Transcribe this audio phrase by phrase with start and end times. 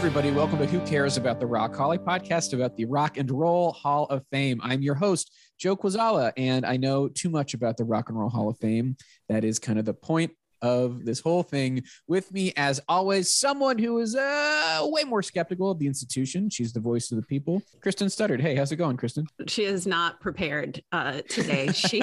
[0.00, 0.30] Everybody.
[0.30, 3.72] Welcome to Who Cares About the Rock Hall, a podcast about the Rock and Roll
[3.72, 4.58] Hall of Fame.
[4.62, 8.30] I'm your host, Joe Quazala, and I know too much about the Rock and Roll
[8.30, 8.96] Hall of Fame.
[9.28, 10.30] That is kind of the point
[10.62, 11.82] of this whole thing.
[12.08, 16.48] With me, as always, someone who is uh, way more skeptical of the institution.
[16.48, 18.40] She's the voice of the people, Kristen Studard.
[18.40, 19.26] Hey, how's it going, Kristen?
[19.48, 21.72] She is not prepared uh, today.
[21.72, 22.00] she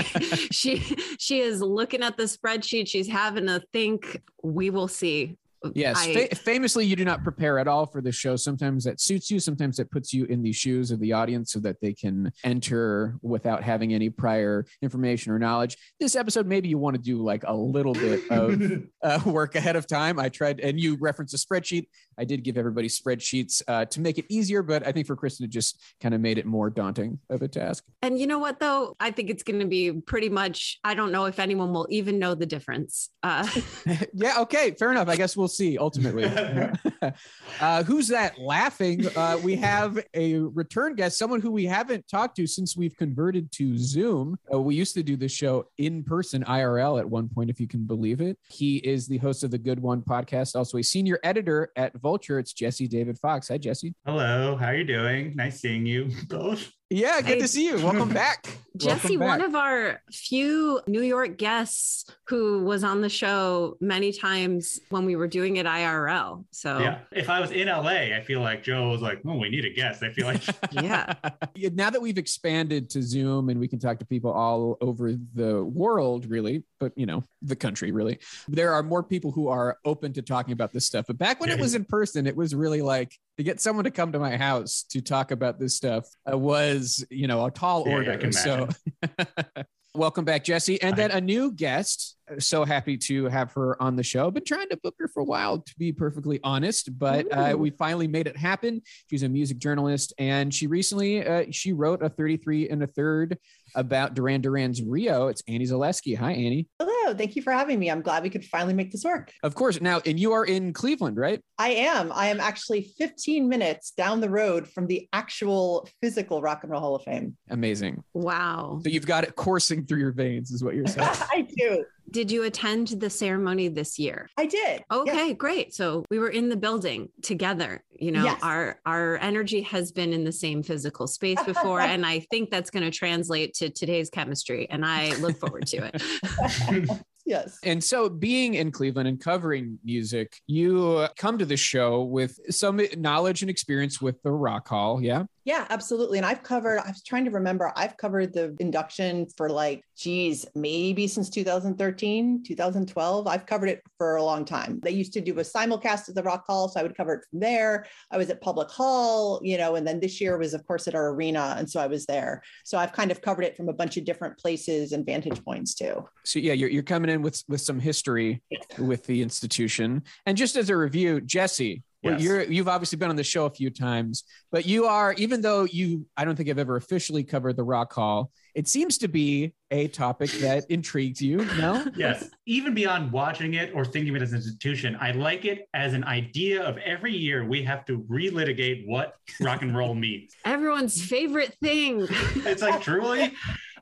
[0.51, 0.77] she
[1.17, 2.87] she is looking at the spreadsheet.
[2.87, 4.21] She's having to think.
[4.43, 5.35] We will see.
[5.73, 8.35] Yes, I- fa- famously, you do not prepare at all for the show.
[8.35, 9.39] Sometimes that suits you.
[9.39, 13.17] Sometimes that puts you in the shoes of the audience so that they can enter
[13.21, 15.77] without having any prior information or knowledge.
[15.99, 18.61] This episode, maybe you want to do like a little bit of
[19.03, 20.19] uh, work ahead of time.
[20.19, 21.87] I tried, and you referenced a spreadsheet.
[22.17, 25.45] I did give everybody spreadsheets uh, to make it easier, but I think for Kristen,
[25.45, 27.83] it just kind of made it more daunting of a task.
[28.01, 28.95] And you know what, though?
[28.99, 32.19] I think it's going to be pretty much, I don't know if anyone will even
[32.19, 33.09] know the difference.
[33.23, 33.47] Uh,
[34.13, 35.07] yeah, okay, fair enough.
[35.07, 36.25] I guess we'll see ultimately.
[37.61, 39.05] uh, who's that laughing?
[39.15, 43.51] Uh, we have a return guest, someone who we haven't talked to since we've converted
[43.53, 44.37] to Zoom.
[44.51, 47.67] Uh, we used to do this show in person, IRL, at one point, if you
[47.67, 48.37] can believe it.
[48.49, 52.39] He is the host of the Good One podcast, also a senior editor at Vulture.
[52.39, 53.49] It's Jesse David Fox.
[53.49, 53.93] Hi, Jesse.
[54.05, 55.35] Hello, how are you doing?
[55.35, 56.71] Nice seeing you both.
[56.89, 57.39] Yeah, good Hey.
[57.39, 57.75] to see you.
[57.77, 58.47] Welcome back.
[58.77, 64.13] Jesse, Welcome one of our few New York guests who was on the show many
[64.13, 66.45] times when we were doing it IRL.
[66.51, 66.99] So, Yeah.
[67.11, 69.71] If I was in LA, I feel like Joe was like, oh, we need a
[69.71, 70.03] guest.
[70.03, 71.13] I feel like yeah.
[71.55, 75.13] Yeah, now that we've expanded to Zoom and we can talk to people all over
[75.33, 79.77] the world, really, but you know, the country, really, there are more people who are
[79.85, 81.05] open to talking about this stuff.
[81.07, 83.91] But back when it was in person, it was really like to get someone to
[83.91, 86.76] come to my house to talk about this stuff uh, was,
[87.09, 88.17] you know, a tall Yeah, order.
[88.17, 88.67] can so,
[89.95, 90.81] welcome back, Jesse.
[90.81, 92.15] And then a new guest.
[92.39, 94.29] So happy to have her on the show.
[94.29, 97.69] Been trying to book her for a while, to be perfectly honest, but uh, we
[97.69, 98.81] finally made it happen.
[99.09, 103.37] She's a music journalist, and she recently uh, she wrote a 33 and a third
[103.77, 105.27] about Duran Duran's Rio.
[105.27, 106.17] It's Annie Zaleski.
[106.17, 106.67] Hi, Annie.
[106.79, 107.89] Hello, thank you for having me.
[107.89, 109.31] I'm glad we could finally make this work.
[109.43, 109.79] Of course.
[109.79, 111.39] Now, and you are in Cleveland, right?
[111.57, 112.11] I am.
[112.11, 116.81] I am actually 15 minutes down the road from the actual physical Rock and Roll
[116.81, 117.37] Hall of Fame.
[117.49, 118.03] Amazing.
[118.13, 118.79] Wow.
[118.83, 121.07] So you've got it coursing through your veins, is what you're saying.
[121.31, 121.85] I do.
[122.09, 124.29] Did you attend the ceremony this year?
[124.37, 124.83] I did.
[124.91, 125.37] Okay, Yes.
[125.37, 125.73] great.
[125.73, 127.83] So we were in the building together.
[127.99, 128.39] You know, Yes.
[128.43, 132.69] our our energy has been in the same physical space before, and I think that's
[132.69, 134.67] going to translate to today's chemistry.
[134.69, 136.89] And I look forward to it.
[137.25, 137.59] Yes.
[137.61, 142.79] And so, being in Cleveland and covering music, you come to the show with some
[142.95, 145.03] knowledge and experience with the Rock Hall.
[145.03, 145.23] Yeah.
[145.47, 146.17] Yeah, absolutely.
[146.17, 150.45] And I've covered, I was trying to remember, I've covered the induction for like, geez,
[150.55, 153.27] maybe since 2013, 2012.
[153.27, 154.81] I've covered it for a long time.
[154.83, 156.67] They used to do a simulcast at the Rock Hall.
[156.67, 157.85] So I would cover it from there.
[158.11, 160.95] I was at Public Hall, you know, and then this year was, of course, at
[160.95, 161.55] our arena.
[161.57, 162.43] And so I was there.
[162.65, 165.75] So I've kind of covered it from a bunch of different places and vantage points
[165.75, 166.09] too.
[166.25, 168.41] So, yeah, you're, you're coming in with, with some history
[168.77, 170.03] with the institution.
[170.25, 172.21] And just as a review, Jesse, well, Yes.
[172.21, 175.63] you're you've obviously been on the show a few times, but you are even though
[175.63, 178.31] you I don't think I've ever officially covered the Rock Hall.
[178.55, 181.37] It seems to be a topic that intrigues you.
[181.57, 185.45] No, yes, even beyond watching it or thinking of it as an institution, I like
[185.45, 189.93] it as an idea of every year we have to relitigate what rock and roll
[189.95, 190.33] means.
[190.45, 192.07] Everyone's favorite thing.
[192.45, 193.31] It's like truly.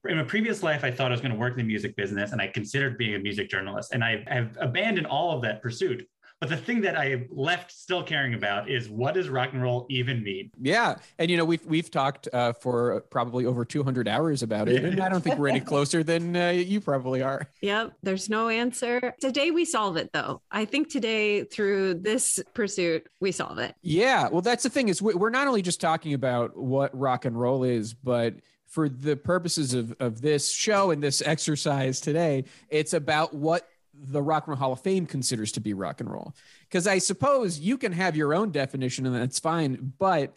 [0.07, 2.31] In a previous life, I thought I was going to work in the music business
[2.31, 3.91] and I considered being a music journalist.
[3.91, 6.07] And I have abandoned all of that pursuit.
[6.41, 9.85] But the thing that I left still caring about is what does rock and roll
[9.89, 10.51] even mean?
[10.61, 14.83] Yeah, and you know we've we've talked uh, for probably over 200 hours about it,
[14.83, 17.47] and I don't think we're any closer than uh, you probably are.
[17.61, 19.13] Yep, there's no answer.
[19.21, 20.41] Today we solve it though.
[20.51, 23.73] I think today through this pursuit we solve it.
[23.81, 27.39] Yeah, well, that's the thing is we're not only just talking about what rock and
[27.39, 28.35] roll is, but
[28.67, 34.21] for the purposes of, of this show and this exercise today, it's about what the
[34.21, 36.35] Rock and Roll Hall of Fame considers to be rock and roll.
[36.67, 40.35] Because I suppose you can have your own definition and that's fine, but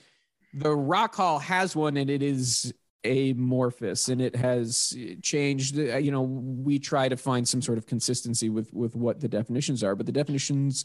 [0.55, 2.73] the Rock Hall has one and it is
[3.05, 5.79] amorphous and it has changed.
[5.79, 9.29] Uh, you know, we try to find some sort of consistency with with what the
[9.29, 10.85] definitions are, but the definitions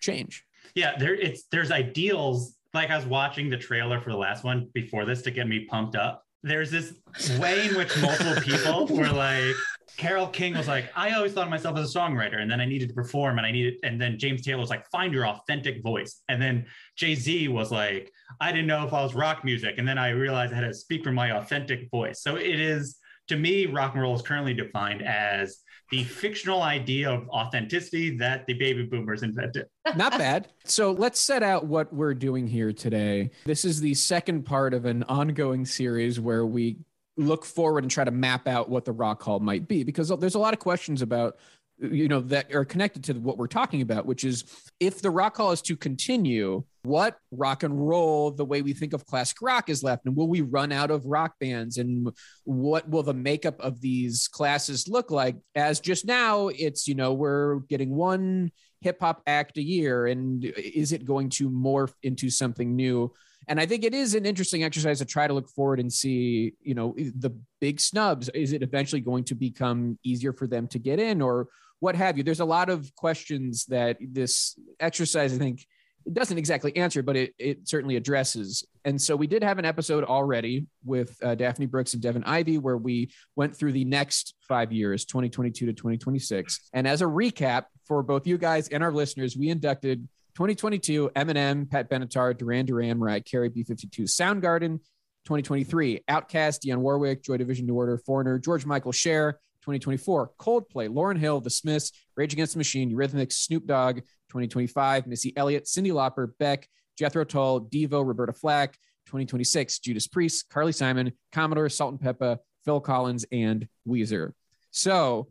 [0.00, 0.44] change.
[0.74, 2.54] Yeah, there it's there's ideals.
[2.74, 5.64] Like I was watching the trailer for the last one before this to get me
[5.64, 6.24] pumped up.
[6.42, 6.94] There's this
[7.38, 9.54] way in which multiple people were like,
[9.98, 12.64] Carole King was like, I always thought of myself as a songwriter, and then I
[12.64, 15.82] needed to perform, and I needed, and then James Taylor was like, find your authentic
[15.82, 16.66] voice, and then
[16.96, 18.10] Jay Z was like,
[18.40, 20.72] I didn't know if I was rock music, and then I realized I had to
[20.72, 22.22] speak from my authentic voice.
[22.22, 22.98] So it is
[23.28, 25.58] to me, rock and roll is currently defined as
[25.90, 29.66] the fictional idea of authenticity that the baby boomers invented.
[29.96, 30.48] Not bad.
[30.64, 33.30] So let's set out what we're doing here today.
[33.44, 36.78] This is the second part of an ongoing series where we
[37.18, 40.36] look forward and try to map out what the rock hall might be because there's
[40.36, 41.36] a lot of questions about
[41.78, 44.44] you know that are connected to what we're talking about which is
[44.80, 48.94] if the rock hall is to continue what rock and roll the way we think
[48.94, 52.08] of classic rock is left and will we run out of rock bands and
[52.44, 55.36] what will the makeup of these classes look like?
[55.54, 58.50] As just now it's you know we're getting one
[58.80, 63.12] hip hop act a year and is it going to morph into something new
[63.48, 66.52] and i think it is an interesting exercise to try to look forward and see
[66.62, 67.30] you know the
[67.60, 71.48] big snubs is it eventually going to become easier for them to get in or
[71.80, 72.24] what have you.
[72.24, 75.66] There's a lot of questions that this exercise, I think,
[76.06, 78.66] it doesn't exactly answer, but it, it certainly addresses.
[78.84, 82.56] And so we did have an episode already with uh, Daphne Brooks and Devin Ivy
[82.56, 86.70] where we went through the next five years, 2022 to 2026.
[86.72, 91.68] And as a recap for both you guys and our listeners, we inducted 2022 Eminem,
[91.68, 94.78] Pat Benatar, Duran Duran, Mariah Carey, B52, Soundgarden.
[95.24, 99.32] 2023 OutKast, Dionne Warwick, Joy Division, New Order, Foreigner, George Michael Cher,
[99.62, 103.96] 2024, Coldplay, Lauryn Hill, The Smiths, Rage Against the Machine, Eurythmics, Snoop Dogg,
[104.28, 110.72] 2025, Missy Elliott, Cyndi Lauper, Beck, Jethro Tull, Devo, Roberta Flack, 2026, Judas Priest, Carly
[110.72, 114.32] Simon, Commodore, Salt-N-Pepa, Phil Collins, and Weezer.
[114.70, 115.26] So,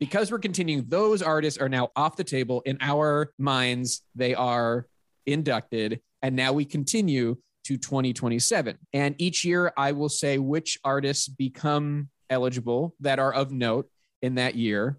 [0.00, 4.02] because we're continuing, those artists are now off the table in our minds.
[4.14, 4.86] They are
[5.26, 8.78] inducted, and now we continue to 2027.
[8.92, 13.90] And each year, I will say which artists become eligible that are of note
[14.22, 14.98] in that year.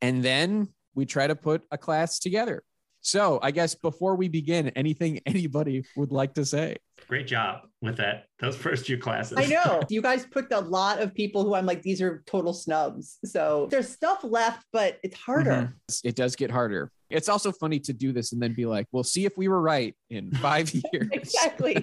[0.00, 2.62] And then we try to put a class together.
[3.00, 6.76] So I guess before we begin, anything anybody would like to say?
[7.06, 8.26] Great job with that.
[8.40, 9.38] Those first few classes.
[9.38, 9.82] I know.
[9.90, 13.18] You guys picked a lot of people who I'm like, these are total snubs.
[13.24, 15.50] So there's stuff left, but it's harder.
[15.50, 16.08] Mm-hmm.
[16.08, 16.90] It does get harder.
[17.10, 19.60] It's also funny to do this and then be like, we'll see if we were
[19.60, 21.08] right in five years.
[21.10, 21.82] exactly.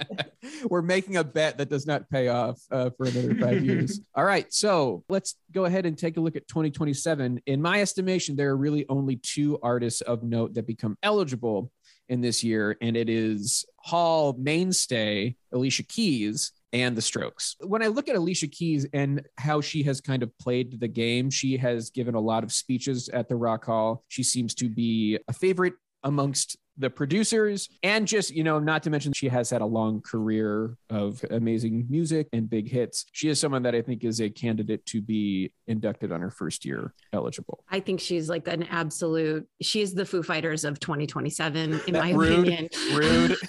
[0.70, 4.00] we're making a bet that does not pay off uh, for another five years.
[4.14, 4.52] All right.
[4.52, 7.40] So let's go ahead and take a look at 2027.
[7.46, 11.70] In my estimation, there are really only two artists of note that become eligible
[12.08, 17.56] in this year, and it is Hall mainstay Alicia Keys and the Strokes.
[17.60, 21.30] When I look at Alicia Keys and how she has kind of played the game,
[21.30, 24.02] she has given a lot of speeches at the Rock Hall.
[24.08, 27.68] She seems to be a favorite amongst the producers.
[27.82, 31.86] And just you know not to mention she has had a long career of amazing
[31.88, 33.06] music and big hits.
[33.12, 36.64] She is someone that i think is a candidate to be inducted on her first
[36.64, 37.64] year eligible.
[37.70, 42.48] I think she's like an absolute she's the foo fighters of 2027 in my rude,
[42.48, 42.68] opinion.
[42.94, 43.36] rude.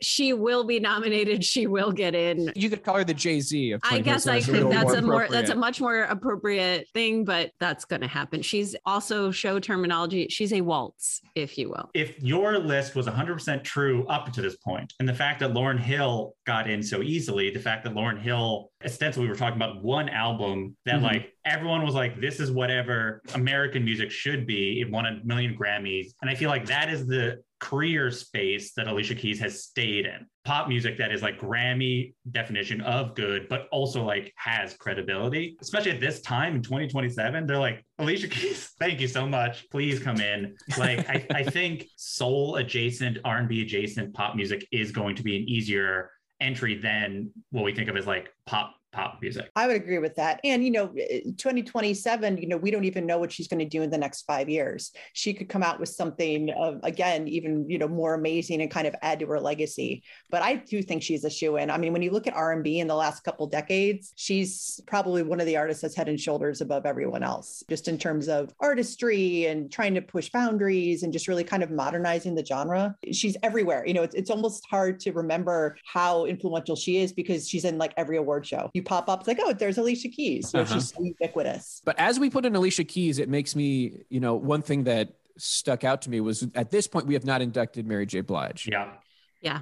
[0.00, 1.44] She will be nominated.
[1.44, 2.52] She will get in.
[2.54, 5.50] You could call her the jay-z of i guess i think that's a more that's
[5.50, 8.42] a much more appropriate thing but that's going to happen.
[8.42, 10.28] She's also show terminology.
[10.28, 14.56] She's a waltz if you will if your list was 100% true up to this
[14.56, 18.20] point, and the fact that Lauryn Hill got in so easily, the fact that Lauryn
[18.20, 21.04] Hill, ostensibly, we were talking about one album that mm-hmm.
[21.04, 24.80] like everyone was like, this is whatever American music should be.
[24.80, 26.12] It won a million Grammys.
[26.22, 30.26] And I feel like that is the career space that Alicia Keys has stayed in.
[30.44, 35.56] Pop music that is like Grammy definition of good, but also like has credibility.
[35.60, 39.68] Especially at this time in 2027, they're like, Alicia Keys, thank you so much.
[39.70, 40.54] Please come in.
[40.76, 45.48] Like I, I think soul adjacent, R&B adjacent pop music is going to be an
[45.48, 46.10] easier
[46.40, 49.50] entry than what we think of as like pop pop music.
[49.56, 50.40] I would agree with that.
[50.44, 53.58] And, you know, eh, eh, 2027, you know, we don't even know what she's going
[53.58, 54.92] to do in the next five years.
[55.12, 58.86] She could come out with something, of, again, even, you know, more amazing and kind
[58.86, 60.02] of add to her legacy.
[60.30, 61.70] But I do think she's a shoe in.
[61.70, 65.40] I mean, when you look at R&B in the last couple decades, she's probably one
[65.40, 69.46] of the artists that's head and shoulders above everyone else, just in terms of artistry
[69.46, 72.94] and trying to push boundaries and just really kind of modernizing the genre.
[73.12, 73.84] She's everywhere.
[73.86, 77.78] You know, it's, it's almost hard to remember how influential she is because she's in
[77.78, 78.70] like every award show.
[78.74, 80.48] You pop up, it's like, oh, there's Alicia Keys.
[80.50, 80.74] So Uh-huh.
[80.74, 81.82] she's so ubiquitous.
[81.84, 85.14] But as we put in Alicia Keys, it makes me, you know, one thing that
[85.36, 88.20] stuck out to me was at this point we have not inducted Mary J.
[88.20, 88.92] Blige, Yeah.
[89.40, 89.60] Yeah.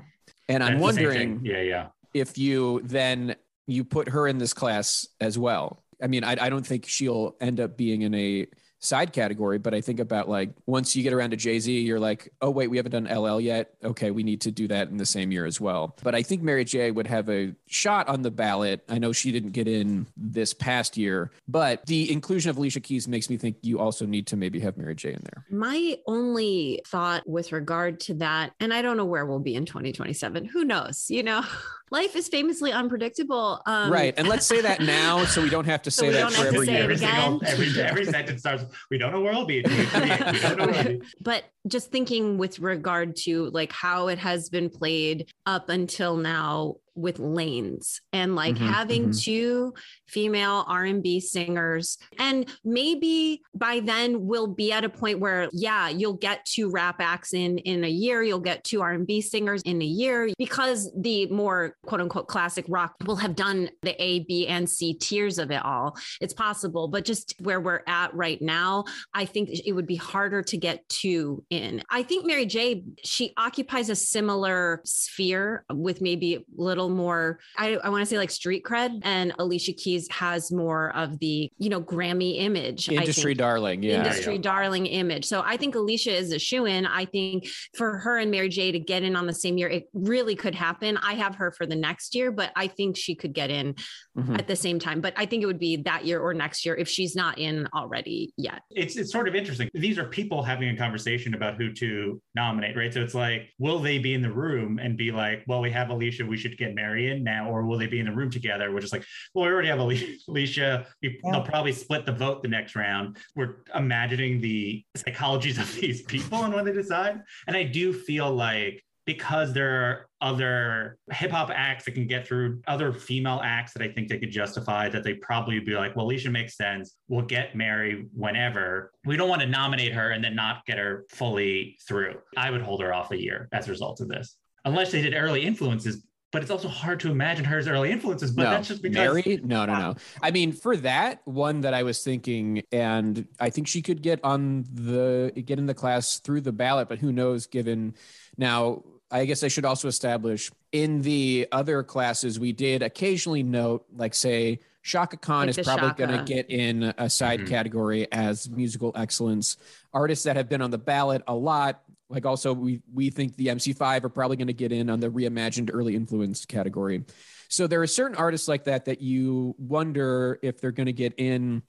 [0.48, 1.40] and I'm That's wondering.
[1.42, 1.86] Yeah, yeah.
[2.14, 3.36] if you then
[3.66, 5.82] you put her in this class as well.
[6.02, 8.46] I mean, I, I don't think she'll end up being in a
[8.82, 12.00] side category, but I think about like once you get around to Jay Z, you're
[12.00, 13.74] like, oh wait, we haven't done LL yet.
[13.82, 15.96] Okay, we need to do that in the same year as well.
[16.02, 18.84] But I think Mary J would have a shot on the ballot.
[18.88, 23.06] I know she didn't get in this past year, but the inclusion of Alicia Keys
[23.06, 25.46] makes me think you also need to maybe have Mary J in there.
[25.48, 29.64] My only thought with regard to that, and I don't know where we'll be in
[29.64, 30.44] 2027.
[30.46, 31.06] Who knows?
[31.08, 31.44] You know,
[31.92, 33.60] life is famously unpredictable.
[33.66, 34.14] Um, right.
[34.16, 36.32] And let's say that now so we don't have to So say we that don't
[36.32, 36.82] for have to every say it year.
[36.84, 37.40] every single again.
[37.52, 38.64] every every sentence starts.
[38.90, 39.58] We don't know where we'll be.
[39.58, 40.32] in 2028.
[40.32, 41.02] We don't know where we'll be.
[41.20, 46.76] but just thinking with regard to like how it has been played up until now
[46.94, 49.22] with lanes and like Mhm, having mhm.
[49.22, 49.74] two
[50.06, 56.12] female R&B singers and maybe by then we'll be at a point where yeah you'll
[56.12, 59.86] get two rap acts in in a year you'll get two R&B singers in a
[59.86, 64.68] year because the more quote unquote classic rock will have done the A B and
[64.68, 68.84] C tiers of it all it's possible but just where we're at right now
[69.14, 71.82] I think it would be harder to get two in.
[71.90, 76.40] I think Mary J, she occupies a similar sphere with maybe a
[76.82, 79.00] little more, I, I want to say like street cred.
[79.04, 82.88] And Alicia Keys has more of the, you know, Grammy image.
[82.88, 83.82] Industry darling.
[83.82, 83.98] Yeah.
[83.98, 85.24] Industry darling image.
[85.24, 86.86] So I think Alicia is a shoe in.
[86.86, 87.46] I think
[87.76, 90.54] for her and Mary J to get in on the same year, it really could
[90.54, 90.96] happen.
[90.98, 93.74] I have her for the next year, but I think she could get in
[94.16, 94.38] Mhm.
[94.38, 95.00] at the same time.
[95.00, 97.66] But I think it would be that year or next year if she's not in
[97.74, 98.60] already yet.
[98.70, 99.70] It's it's sort of interesting.
[99.72, 102.92] These are people having a conversation about who to nominate, right?
[102.92, 105.88] So it's like, will they be in the room and be like, well, we have
[105.90, 108.72] Alicia, we should get Mary in now, or will they be in the room together?
[108.72, 109.78] We're just like, well, we already have
[110.28, 110.86] Alicia.
[111.02, 111.30] We, Yeah.
[111.32, 113.16] They'll probably split the vote the next round.
[113.34, 117.20] We're imagining the psychologies of these people and when they decide.
[117.46, 122.26] And I do feel like because there are other hip hop acts that can get
[122.26, 125.74] through other female acts that I think they could justify that they probably would be
[125.74, 126.94] like, well, Alicia makes sense.
[127.08, 128.92] We'll get Mary whenever.
[129.04, 132.14] We don't want to nominate her and then not get her fully through.
[132.36, 135.14] I would hold her off a year as a result of this, unless they did
[135.14, 136.04] early influences.
[136.32, 138.30] But it's also hard to imagine her as early influences.
[138.30, 139.40] But no, that's just because Mary?
[139.44, 139.94] No, no, no.
[140.22, 144.18] I mean, for that one that I was thinking, and I think she could get
[144.24, 147.46] on the get in the class through the ballot, but who knows?
[147.46, 147.94] Given
[148.38, 153.84] now, I guess I should also establish in the other classes we did occasionally note,
[153.94, 157.46] like say Chaka Khan Like is probably going to get in a side Mhm.
[157.48, 159.58] category as musical excellence.
[159.92, 161.82] Artists that have been on the ballot a lot,
[162.12, 165.08] like also we we think the MC5 are probably going to get in on the
[165.08, 167.04] reimagined early influence category.
[167.48, 171.14] So there are certain artists like that that you wonder if they're going to get
[171.16, 171.62] in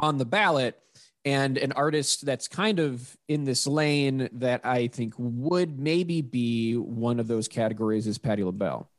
[0.00, 0.80] on the ballot.
[1.26, 6.76] And an artist that's kind of in this lane that I think would maybe be
[6.76, 8.90] one of those categories is Patti LaBelle.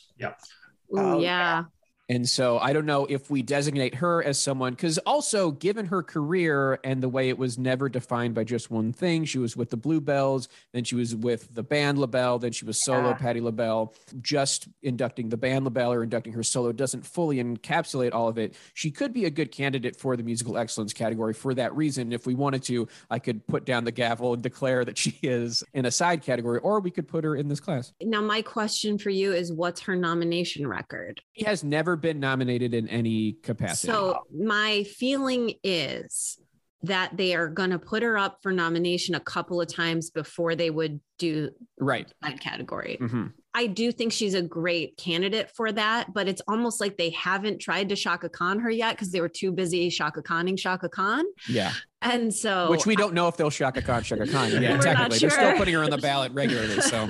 [0.93, 1.63] Ooh, Oh, yeah.
[2.11, 6.03] And so I don't know if we designate her as someone, because also given her
[6.03, 9.69] career and the way it was never defined by just one thing, she was with
[9.69, 13.13] the Bluebelles, then she was with the band LaBelle, then she was solo Yeah.
[13.13, 13.93] Patti LaBelle.
[14.21, 18.55] Just inducting the band LaBelle or inducting her solo doesn't fully encapsulate all of it.
[18.73, 22.11] She could be a good candidate for the musical excellence category for that reason.
[22.11, 25.63] If we wanted to, I could put down the gavel and declare that she is
[25.73, 27.93] in a side category, or we could put her in this class.
[28.01, 31.21] Now, my question for you is what's her nomination record?
[31.37, 33.91] She has never been nominated in any capacity.
[33.91, 36.39] So, my feeling is
[36.83, 40.55] that they are going to put her up for nomination a couple of times before
[40.55, 42.11] they would do right.
[42.21, 42.97] that category.
[42.99, 47.09] hmm I do think she's a great candidate for that, but it's almost like they
[47.09, 50.87] haven't tried to Chaka Khan her yet because they were too busy Chaka Khanning Chaka
[50.87, 51.25] Khan.
[51.49, 51.73] Yeah.
[52.01, 54.51] And so, Which we don't know if they'll Chaka Khan, Chaka Khan.
[54.51, 55.19] Yeah, technically.
[55.19, 56.79] They're still putting her on the ballot regularly.
[56.79, 57.09] So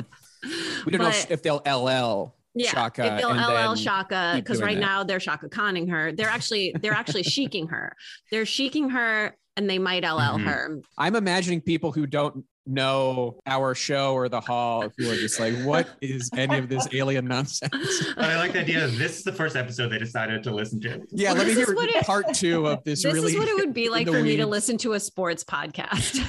[0.84, 3.06] we don't know if they'll LL yeah, Chaka.
[3.16, 4.82] if they'll and LL Chaka, because right that.
[4.82, 6.12] now they're Shaka conning her.
[6.12, 7.96] They're actually they're actually sheeking her.
[8.32, 10.48] They're sheeking her, and they might LL Mm-hmm.
[10.48, 10.52] Mhm.
[10.52, 10.80] her.
[10.98, 15.56] I'm imagining people who don't know our show or the hall who are just like,
[15.66, 17.74] what is any of this alien nonsense?
[18.18, 21.02] I like the idea that this is the first episode they decided to listen to.
[21.10, 23.04] Yeah, let me This hear what it- part two of this.
[23.04, 25.00] This really is what it would be like the for me to listen to a
[25.00, 26.22] sports podcast.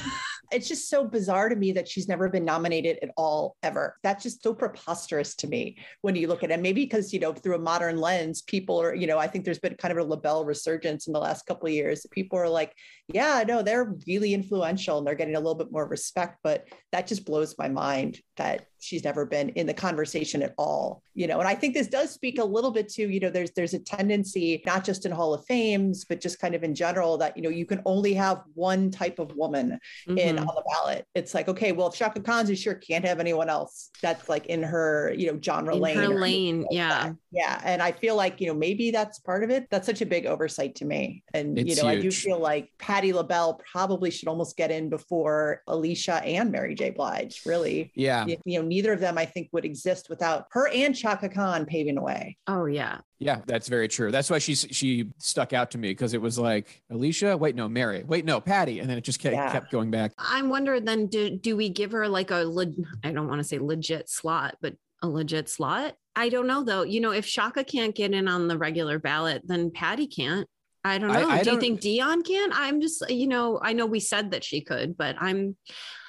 [0.52, 3.97] It's just so bizarre to me that she's never been nominated at all ever.
[4.02, 6.61] That's just so preposterous to me when you look at it.
[6.61, 9.59] Maybe because you know through a modern lens, people are you know I think there's
[9.59, 12.06] been kind of a LaBelle resurgence in the last couple of years.
[12.11, 12.75] People are like,
[13.09, 16.38] yeah, no, they're really influential and they're getting a little bit more respect.
[16.42, 21.02] But that just blows my mind that she's never been in the conversation at all.
[21.14, 23.52] You know, and I think this does speak a little bit to you know there's
[23.52, 27.18] there's a tendency not just in Hall of Fames but just kind of in general
[27.18, 30.40] that you know you can only have one type of woman in Mhm.
[30.40, 31.06] on the ballot.
[31.14, 34.46] It's like, okay, well, if Chaka Khan's is sure can't have anyone else that's like
[34.46, 35.96] in her, you know, genre in lane.
[35.99, 36.61] her lane.
[36.62, 36.88] like Yeah.
[36.88, 37.16] that.
[37.30, 37.61] Yeah.
[37.64, 39.68] And I feel like, you know, maybe that's part of it.
[39.70, 41.22] That's such a big oversight to me.
[41.34, 44.88] And, you It's know, I do feel like Patti LaBelle probably should almost get in
[44.88, 46.90] before Alicia and Mary J.
[46.90, 47.92] Blige, really.
[47.94, 51.28] Yeah, You you know, neither of them, I think, would exist without her and Chaka
[51.28, 52.36] Khan paving the way.
[52.46, 52.98] Oh yeah.
[53.18, 54.10] yeah, that's very true.
[54.10, 57.68] That's why she's she stuck out to me because it was like Alicia, wait, no,
[57.68, 59.50] Mary, wait, no, Patti, and then it just kept, Yeah.
[59.52, 60.12] kept going back.
[60.18, 63.44] I'm wondering then do do we give her like a leg- I don't want to
[63.44, 65.94] say legit slot, but a legit slot?
[66.14, 66.82] I don't know though.
[66.82, 70.46] You know, if Chaka can't get in on the regular ballot, then Patti can't.
[70.84, 71.28] I don't know.
[71.28, 72.50] I do you don't- think Dionne can?
[72.52, 75.56] I'm just, you know, I know we said that she could, but I'm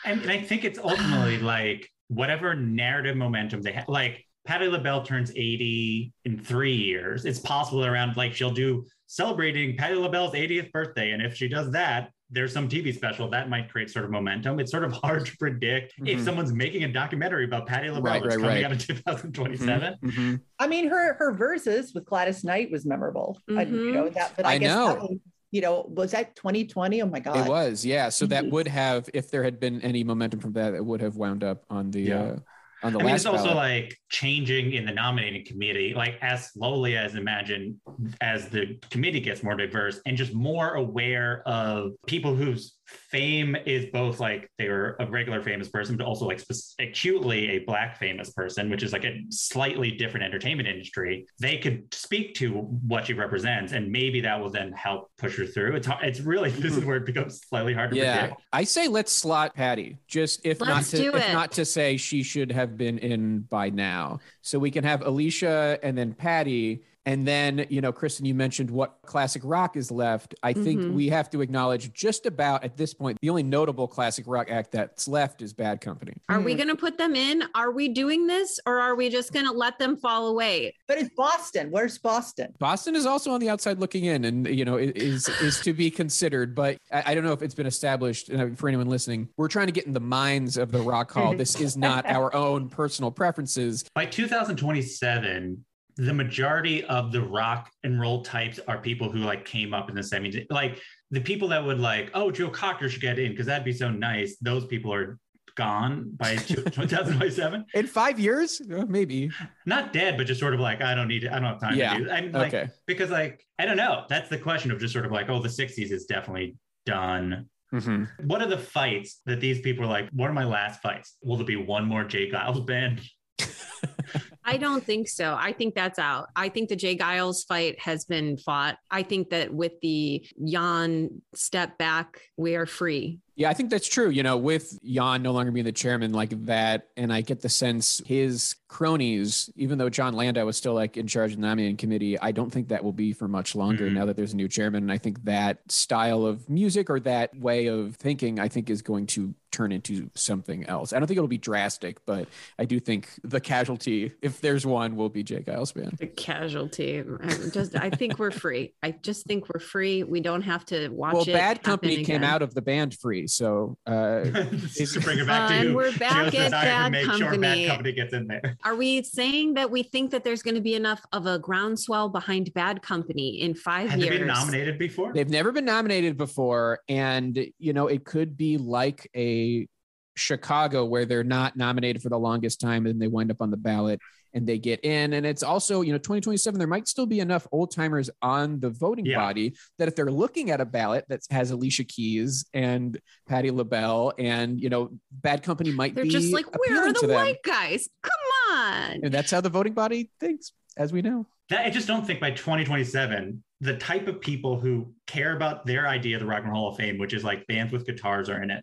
[0.03, 3.87] And, and I think it's ultimately like whatever narrative momentum they have.
[3.87, 7.25] Like Patti LaBelle turns 80 in three years.
[7.25, 11.11] It's possible around like she'll do celebrating Patti LaBelle's 80th birthday.
[11.11, 14.59] And if she does that, there's some TV special that might create sort of momentum.
[14.59, 16.23] It's sort of hard to predict if Mhm.
[16.25, 18.65] someone's making a documentary about Patti LaBelle Right, that's right, coming right.
[18.65, 19.95] out in 2027.
[20.03, 20.41] Mhm.
[20.59, 23.39] I mean, her her Verzuz with Gladys Knight was memorable.
[23.49, 23.93] I, you Mhm.
[23.93, 25.17] know that, but I, I guess that was,
[25.53, 27.03] you know, was that 2020?
[27.03, 27.45] Oh my God.
[27.45, 28.09] It was, yeah.
[28.09, 28.51] So that Mhm.
[28.51, 31.63] would have, if there had been any momentum from that, it would have wound up
[31.69, 32.21] on the Yeah.
[32.21, 32.39] uh,
[32.81, 36.51] on the I mean, last it's also like changing in the nominating committee, like as
[36.51, 37.79] slowly as imagine
[38.19, 43.87] as the committee gets more diverse and just more aware of people whose fame is
[43.87, 47.97] both like they were a regular famous person, but also like spec- acutely a black
[47.97, 51.25] famous person, which is like a slightly different entertainment industry.
[51.39, 55.45] They could speak to what she represents, and maybe that will then help push her
[55.45, 55.75] through.
[55.75, 58.41] It's hard, it's really this is where it becomes slightly hard to yeah, predict.
[58.51, 59.97] I say let's slot Patti.
[60.07, 63.69] Just if Let's not to if not to say she should have been in by
[63.69, 66.83] now, so we can have Alicia and then Patti.
[67.05, 70.35] And then, you know, Kristen, you mentioned what classic rock is left.
[70.41, 70.93] I think Mhm.
[70.93, 74.71] we have to acknowledge just about at this point, the only notable classic rock act
[74.71, 76.13] that's left is Bad Company.
[76.29, 76.45] are Hmm.
[76.45, 77.43] we going to put them in?
[77.55, 80.73] Are we doing this or are we just going to let them fall away?
[80.87, 81.69] But it's Boston.
[81.71, 82.53] Where's Boston?
[82.59, 85.91] Boston is also on the outside looking in, and you know is is to be
[85.91, 86.55] considered.
[86.55, 88.29] But I, I don't know if it's been established.
[88.29, 91.33] And for anyone listening, we're trying to get in the minds of the Rock Hall.
[91.43, 93.83] This is not our own personal preferences.
[93.95, 95.65] by 2027
[95.97, 99.95] the majority of the rock and roll types are people who like came up in
[99.95, 100.79] the 70s like
[101.11, 103.89] the people that would like oh joe cocker should get in because that'd be so
[103.91, 105.19] nice those people are
[105.55, 109.29] gone by 2027 In five years, maybe.
[109.67, 111.75] not dead but just sort of like i don't need it i don't have time
[111.77, 111.95] Yeah.
[111.97, 112.69] to do i'm like Okay.
[112.87, 115.49] because like i don't know that's the question of just sort of like oh the
[115.49, 116.55] 60s is definitely
[116.87, 118.07] done Mhm.
[118.25, 121.37] what are the fights that these people are like what are my last fights will
[121.37, 122.29] there be one more J.
[122.31, 123.01] Geils Band
[124.45, 125.35] I don't think so.
[125.39, 126.29] I think that's out.
[126.35, 126.97] I think the J.
[126.97, 128.77] Geils fight has been fought.
[128.91, 133.19] I think that with the Jann step back, we are free.
[133.35, 134.09] Yeah, I think that's true.
[134.09, 137.49] You know, with Jann no longer being the chairman like that, and I get the
[137.49, 141.77] sense his cronies, even though Jon Landau was still like in charge of the nominating
[141.77, 143.93] committee, I don't think that will be for much longer Mhm.
[143.93, 144.83] now that there's a new chairman.
[144.83, 148.81] And I think that style of music or that way of thinking, I think, is
[148.81, 150.91] going to turn into something else.
[150.93, 154.95] I don't think it'll be drastic, but I do think the casualty, if there's one,
[154.95, 155.41] will be J.
[155.41, 155.95] Geils Band.
[155.99, 156.97] The casualty.
[156.97, 158.73] I'm just I think we're free.
[158.81, 160.01] I just think we're free.
[160.01, 161.27] We don't have to watch Well, it.
[161.27, 162.23] Well, Bad happen Company came again.
[162.23, 164.23] out of the band free, so uh,
[164.67, 167.05] just to bring it back to and you we're back Joe's at Bad to make
[167.05, 167.41] sure Company.
[167.41, 170.61] bad company gets in there Are we saying that we think that there's going to
[170.61, 174.19] be enough of a groundswell behind Bad Company in five Have they years?
[174.19, 175.13] been nominated before?
[175.13, 176.79] They've never been nominated before.
[176.87, 179.67] And, you know, it could be like a
[180.15, 183.57] Chicago where they're not nominated for the longest time and they wind up on the
[183.57, 183.99] ballot
[184.33, 185.13] and they get in.
[185.13, 188.69] And it's also, you know, 2027, there might still be enough old timers on the
[188.69, 189.17] voting Yeah.
[189.17, 194.13] body that if they're looking at a ballot that has Alicia Keys and Patti LaBelle
[194.17, 195.95] and, you know, Bad Company might be.
[195.95, 197.89] They're be just like, where are the white guys?
[198.01, 198.99] Come on.
[199.03, 201.27] And that's how the voting body thinks, as we know.
[201.49, 205.87] That, I just don't think by 2027 the type of people who care about their
[205.87, 208.27] idea of the Rock and Roll Hall of Fame, which is like bands with guitars
[208.27, 208.61] are in it,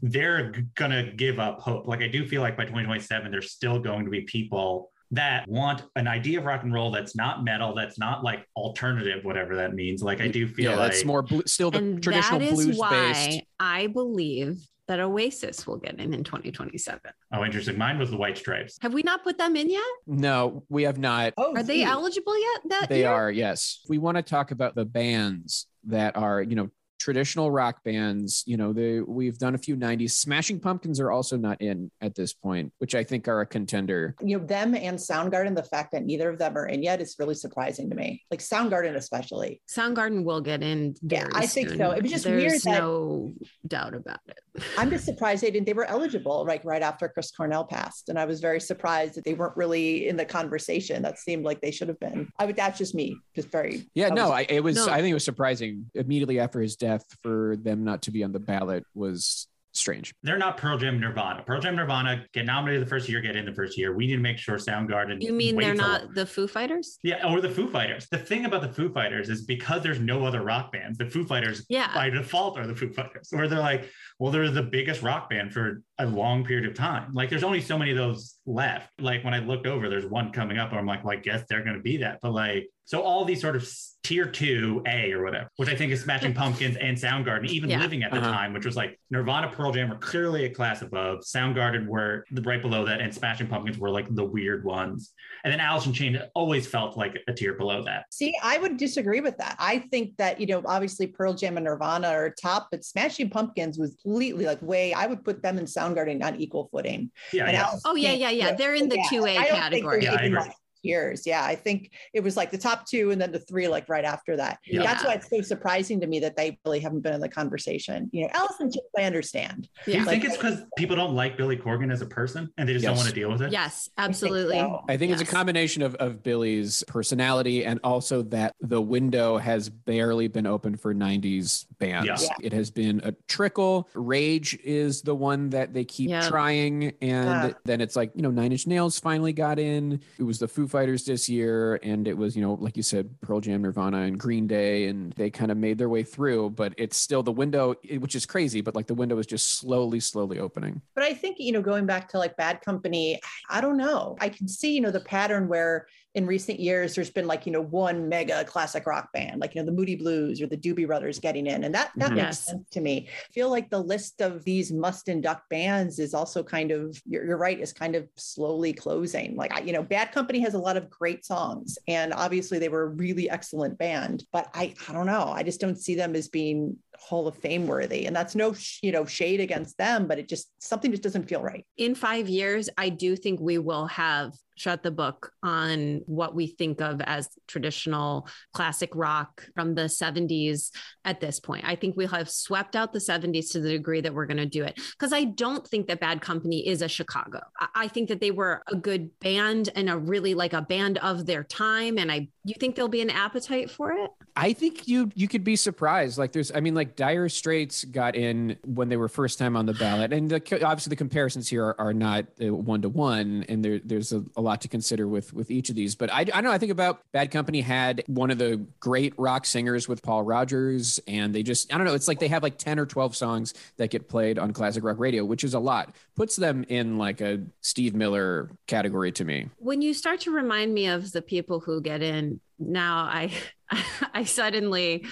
[0.00, 1.86] they're gonna give up hope.
[1.86, 5.82] Like I do feel like by 2027, there's still going to be people that want
[5.96, 9.74] an idea of rock and roll that's not metal, that's not like alternative, whatever that
[9.74, 10.02] means.
[10.02, 12.54] Like I do feel yeah, like that's more blu- still the and traditional that is
[12.54, 13.40] blues why based.
[13.58, 17.00] I believe that Oasis will get in in 2027.
[17.32, 17.76] oh interesting.
[17.76, 18.78] Mine was the White Stripes.
[18.80, 19.82] Have we not put them in yet?
[20.06, 21.34] No, we have not.
[21.36, 22.60] Oh, Are they eligible yet?
[22.70, 23.10] That They year?
[23.10, 23.80] are, yes.
[23.88, 28.42] We want to talk about the bands that are, you know, traditional rock bands.
[28.46, 30.10] You know, the we've done a few 90s.
[30.12, 34.14] Smashing Pumpkins are also not in at this point, which I think are a contender.
[34.22, 35.54] you know them and Soundgarden.
[35.56, 38.22] The fact that neither of them are in yet is really surprising to me.
[38.30, 39.60] Like Soundgarden, especially.
[39.68, 40.94] Soundgarden will get in.
[41.02, 41.78] Yeah, very I think soon.
[41.78, 41.90] so.
[41.92, 43.32] It was just There's weird that- no
[43.66, 44.38] doubt about it.
[44.76, 45.66] I'm just surprised they didn't.
[45.66, 49.24] They were eligible like right after Chris Cornell passed, and I was very surprised that
[49.24, 51.02] they weren't really in the conversation.
[51.02, 52.28] That seemed like they should have been.
[52.38, 52.56] I would.
[52.56, 53.16] That's just me.
[53.36, 53.88] Just very.
[53.94, 54.76] Yeah, I no, was- I, it was.
[54.76, 54.88] No.
[54.92, 56.87] I think it was surprising immediately after his death
[57.22, 60.12] for them not to be on the ballot was strange.
[60.24, 61.44] They're not Pearl Jam Nirvana.
[61.44, 63.94] Pearl Jam Nirvana get nominated the first year, get in the first year.
[63.94, 65.22] We need to make sure Soundgarden.
[65.22, 66.98] You mean they're waits a not the Foo Fighters?
[67.04, 68.08] Yeah, or the Foo Fighters.
[68.10, 71.24] The thing about the Foo Fighters is because there's no other rock bands, the Foo
[71.24, 71.94] Fighters Yeah.
[71.94, 73.30] by default are the Foo Fighters.
[73.32, 73.88] Or they're like,
[74.18, 77.12] well, they're the biggest rock band for a long period of time.
[77.12, 78.90] Like there's only so many of those left.
[79.00, 81.44] Like when I looked over, there's one coming up, and I'm like, well, I guess
[81.48, 82.18] they're gonna be that.
[82.22, 83.68] But like, so all these sort of
[84.02, 87.80] tier two A or whatever, which I think is Smashing Pumpkins and Soundgarden, even Yeah.
[87.80, 88.32] living at the Uh-huh.
[88.32, 91.18] time, which was like Nirvana, Pearl Jam were clearly a class above.
[91.20, 95.12] Soundgarden were right below that, and Smashing Pumpkins were like the weird ones.
[95.44, 98.06] And then Alice in Chains always felt like a tier below that.
[98.10, 99.56] See, I would disagree with that.
[99.58, 103.78] I think that, you know, obviously Pearl Jam and Nirvana are top, but Smashing Pumpkins
[103.78, 107.10] was completely like way, I would put them and Soundgarden on equal footing.
[107.32, 107.66] Yeah, And yeah.
[107.66, 108.54] Alice Oh, yeah, yeah, yeah.
[108.54, 110.04] They're in the 2A I don't category.
[110.04, 110.40] Yeah, I agree.
[110.84, 111.26] Much Years.
[111.26, 111.44] Yeah.
[111.44, 114.36] I think it was like the top two and then the three, like right after
[114.36, 114.58] that.
[114.64, 114.82] Yeah.
[114.82, 118.08] That's why it's so surprising to me that they really haven't been in the conversation.
[118.12, 119.68] You know, Alice in Chains, I understand.
[119.84, 120.04] Do you Yeah.
[120.04, 122.96] think it's because people don't like Billy Corgan as a person and they just don't
[122.96, 123.52] want to deal with it?
[123.52, 124.58] Yes, I think absolutely.
[124.58, 124.84] so.
[124.88, 129.68] I think it's a combination of, of Billy's personality and also that the window has
[129.68, 132.06] barely been open for 90s bands.
[132.06, 132.16] Yeah.
[132.40, 132.46] Yeah.
[132.46, 133.88] It has been a trickle.
[133.94, 136.28] Rage is the one that they keep Yeah.
[136.28, 136.92] trying.
[137.02, 137.52] And Yeah.
[137.64, 140.00] then it's like, you know, Nine Inch Nails finally got in.
[140.18, 141.80] It was the Foo Fighters this year.
[141.82, 144.86] And it was, you know, like you said, Pearl Jam, Nirvana, and Green Day.
[144.86, 146.50] And they kind of made their way through.
[146.50, 150.00] But it's still the window, which is crazy, but like the window is just slowly,
[150.00, 150.80] slowly opening.
[150.94, 154.16] But I think, you know, going back to like Bad Company, I don't know.
[154.20, 155.86] I can see, you know, the pattern where
[156.18, 159.60] in recent years there's been like, you know, one mega classic rock band, like, you
[159.62, 161.62] know, the Moody Blues or the Doobie Brothers getting in.
[161.62, 162.16] And that that Mhm.
[162.16, 162.44] makes Yes.
[162.46, 163.08] sense to me.
[163.08, 167.24] I feel like the list of these must induct bands is also kind of, you're,
[167.24, 169.36] you're right, is kind of slowly closing.
[169.36, 172.68] Like, I, you know, Bad Company has a lot of great songs and obviously they
[172.68, 175.28] were a really excellent band, but I, I don't know.
[175.28, 178.06] I just don't see them as being Hall of Fame worthy.
[178.06, 181.28] And that's no, sh- you know, shade against them, but it just, something just doesn't
[181.28, 181.64] feel right.
[181.76, 186.48] in five years, I do think we will have shut the book on what we
[186.48, 190.72] think of as traditional classic rock from the 70s
[191.04, 191.64] at this point.
[191.64, 194.46] I think we'll have swept out the 70s to the degree that we're going to
[194.46, 194.74] do it.
[194.98, 197.40] Because I don't think that Bad Company is a Chicago.
[197.60, 200.98] I- I think that they were a good band and a really like a band
[200.98, 201.96] of their time.
[201.96, 204.10] And I, you think there'll be an appetite for it?
[204.34, 206.18] I think you you could be surprised.
[206.18, 209.66] Like there's, I mean, like Dire Straits got in when they were first time on
[209.66, 213.64] the ballot, and the, obviously the comparisons here are, are not one to one, and
[213.64, 215.94] there there's a, a lot to consider with with each of these.
[215.94, 216.52] But I, I don't know.
[216.52, 221.00] I think about Bad Company had one of the great rock singers with Paul Rodgers,
[221.06, 221.94] and they just I don't know.
[221.94, 224.98] It's like they have like ten or twelve songs that get played on classic rock
[224.98, 225.94] radio, which is a lot.
[226.16, 229.48] Puts them in like a Steve Miller category to me.
[229.58, 233.30] when you start to remind me of the people who get in now i
[234.14, 235.04] i suddenly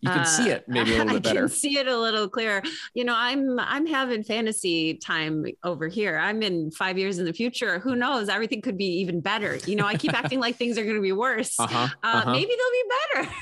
[0.00, 1.40] You can see uh, it maybe a little bit I better.
[1.40, 2.62] can see it a little clearer
[2.94, 7.32] you know i'm i'm having fantasy time over here i'm in five years in the
[7.32, 10.76] future who knows everything could be even better you know i keep acting like things
[10.76, 11.88] are going to be worse Uh huh.
[12.02, 13.34] uh, maybe they'll be better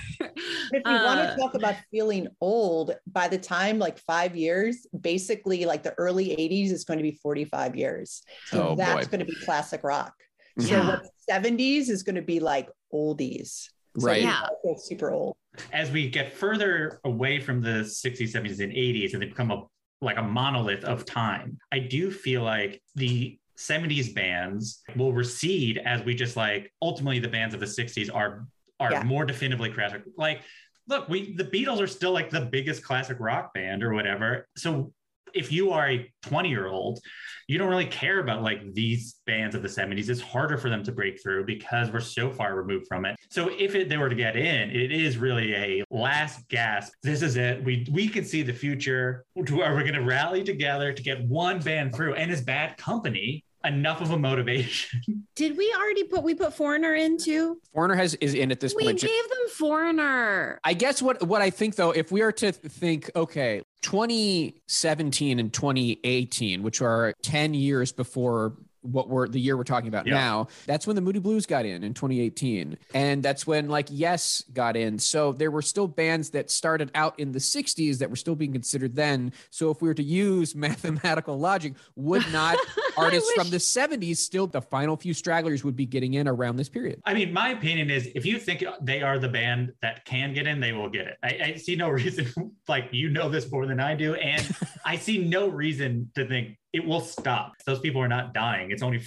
[0.72, 4.86] If you want Uh, to talk about feeling old, by the time like five years,
[5.00, 8.22] basically like the early 80s is going to be 45 years.
[8.46, 9.10] So Oh, that's boy.
[9.10, 10.12] going to be classic rock.
[10.60, 10.88] So Yeah.
[10.88, 13.68] what 70s is going to be like oldies.
[13.98, 14.22] So Right.
[14.22, 14.46] Yeah.
[14.78, 15.36] super old.
[15.72, 19.64] As we get further away from the 60s, 70s, and 80s, and they become a
[20.00, 26.04] like a monolith of time, I do feel like the 70s bands will recede as
[26.04, 28.46] we just like ultimately the bands of the 60s are
[28.78, 29.02] are Yeah.
[29.02, 30.02] more definitively classic.
[30.16, 30.42] Like,
[30.86, 34.46] look, we the Beatles are still like the biggest classic rock band or whatever.
[34.56, 34.92] So
[35.34, 37.00] if you are a 20 year old,
[37.46, 40.08] you don't really care about like these bands of the 70s.
[40.08, 43.16] It's harder for them to break through because we're so far removed from it.
[43.30, 46.92] So if it, they were to get in, it is really a last gasp.
[47.02, 47.64] This is it.
[47.64, 49.24] We we can see the future.
[49.36, 52.14] Are we going to rally together to get one band through?
[52.14, 55.00] And is Bad Company enough of a motivation?
[55.36, 57.60] Did we already put we put Foreigner into?
[57.72, 59.02] Foreigner has is in at this We point.
[59.02, 60.58] We gave them Foreigner.
[60.64, 65.52] I guess what what I think though, if we are to think, okay, 2017 and
[65.52, 68.54] 2018, which are 10 years before
[68.92, 70.14] what we're the year we're talking about Yeah.
[70.14, 72.78] now, that's when the Moody Blues got in in 2018.
[72.94, 74.98] And that's when like Yes got in.
[74.98, 78.52] So there were still bands that started out in the 60s that were still being
[78.52, 79.32] considered then.
[79.50, 82.56] So if we were to use mathematical logic, would not
[82.96, 86.68] artists from the 70s still the final few stragglers would be getting in around this
[86.68, 87.00] period?
[87.04, 90.46] I mean, my opinion is if you think they are the band that can get
[90.46, 91.16] in, they will get it.
[91.22, 92.26] I, I see no reason,
[92.68, 94.14] like, you know this more than I do.
[94.14, 94.46] And
[94.84, 97.54] I see no reason to think it will stop.
[97.66, 98.70] Those people are not dying.
[98.70, 99.02] It's only,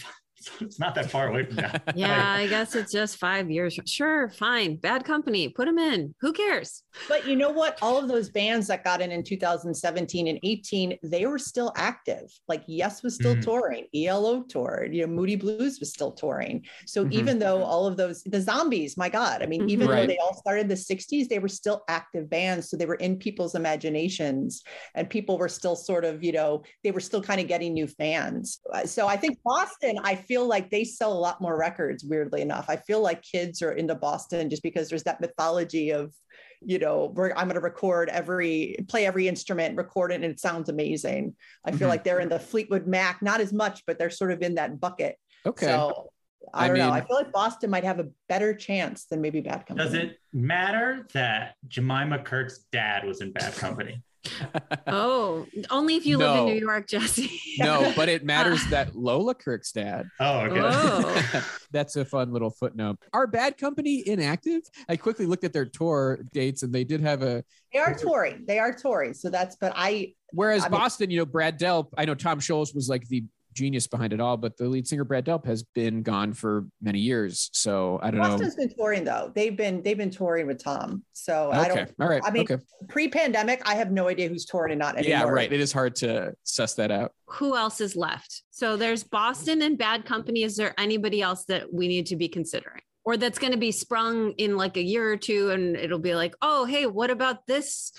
[0.61, 1.83] it's not that far away from that.
[1.95, 3.77] Yeah, I guess it's just five years.
[3.85, 4.77] Sure, fine.
[4.77, 5.49] Bad company.
[5.49, 6.15] Put them in.
[6.21, 6.83] Who cares?
[7.07, 7.77] But you know what?
[7.81, 12.23] All of those bands that got in in 2017 and 18, they were still active.
[12.47, 13.41] Like Yes was still Mhm.
[13.41, 16.65] touring, ELO toured, you know, Moody Blues was still touring.
[16.85, 17.11] So Mhm.
[17.11, 20.01] even though all of those, the Zombies, my God, I mean, even Right.
[20.01, 22.69] though they all started in the 60s, they were still active bands.
[22.69, 24.61] So they were in people's imaginations
[24.95, 27.87] and people were still sort of, you know, they were still kind of getting new
[27.87, 28.59] fans.
[28.73, 32.41] Uh, So I think Boston, I feel like they sell a lot more records, weirdly
[32.41, 32.65] enough.
[32.69, 36.13] I feel like kids are into Boston just because there's that mythology of,
[36.61, 40.39] you know, we're, I'm going to record every, play every instrument, record it, and it
[40.39, 41.35] sounds amazing.
[41.65, 41.91] I feel Mhm.
[41.91, 44.79] like they're in the Fleetwood Mac, not as much, but they're sort of in that
[44.79, 45.17] bucket.
[45.45, 45.65] Okay.
[45.65, 46.11] So
[46.53, 46.91] I I don't know.
[46.91, 49.83] I feel like Boston might have a better chance than maybe Bad Company.
[49.89, 54.01] Does it matter that Jemima Kirke's dad was in Bad Company?
[54.87, 57.39] Oh, only if you live in New York, Jesse.
[57.59, 60.59] no, but it matters that Lola Kirke's dad Oh, okay.
[60.63, 61.47] Oh.
[61.71, 62.97] That's a fun little footnote.
[63.13, 64.61] Are Bad Company inactive?
[64.89, 67.43] I quickly looked at their tour dates and they did have a.
[67.73, 68.43] They are touring.
[68.45, 69.13] They are touring.
[69.13, 72.39] So that's, but I, Whereas I mean- Boston, you know, Brad Delp, I know Tom
[72.39, 75.63] Scholz was like the genius behind it all, but the lead singer Brad Delp has
[75.63, 77.49] been gone for many years.
[77.53, 78.29] So I don't know.
[78.29, 79.31] Boston's been touring though.
[79.33, 81.03] They've been, they've been touring with Tom.
[81.13, 81.59] So know.
[81.59, 81.75] I Okay.
[81.75, 82.21] don't, All right.
[82.25, 82.57] I mean, okay.
[82.89, 85.09] pre-pandemic, I have no idea who's touring and not anymore.
[85.09, 85.51] Yeah, right.
[85.51, 87.13] It is hard to suss that out.
[87.27, 88.43] Who else is left?
[88.51, 90.43] So there's Boston and Bad Company.
[90.43, 92.81] Is there anybody else that we need to be considering?
[93.03, 96.13] Or that's going to be sprung in like a year or two and it'll be
[96.13, 97.91] like, oh, hey, what about this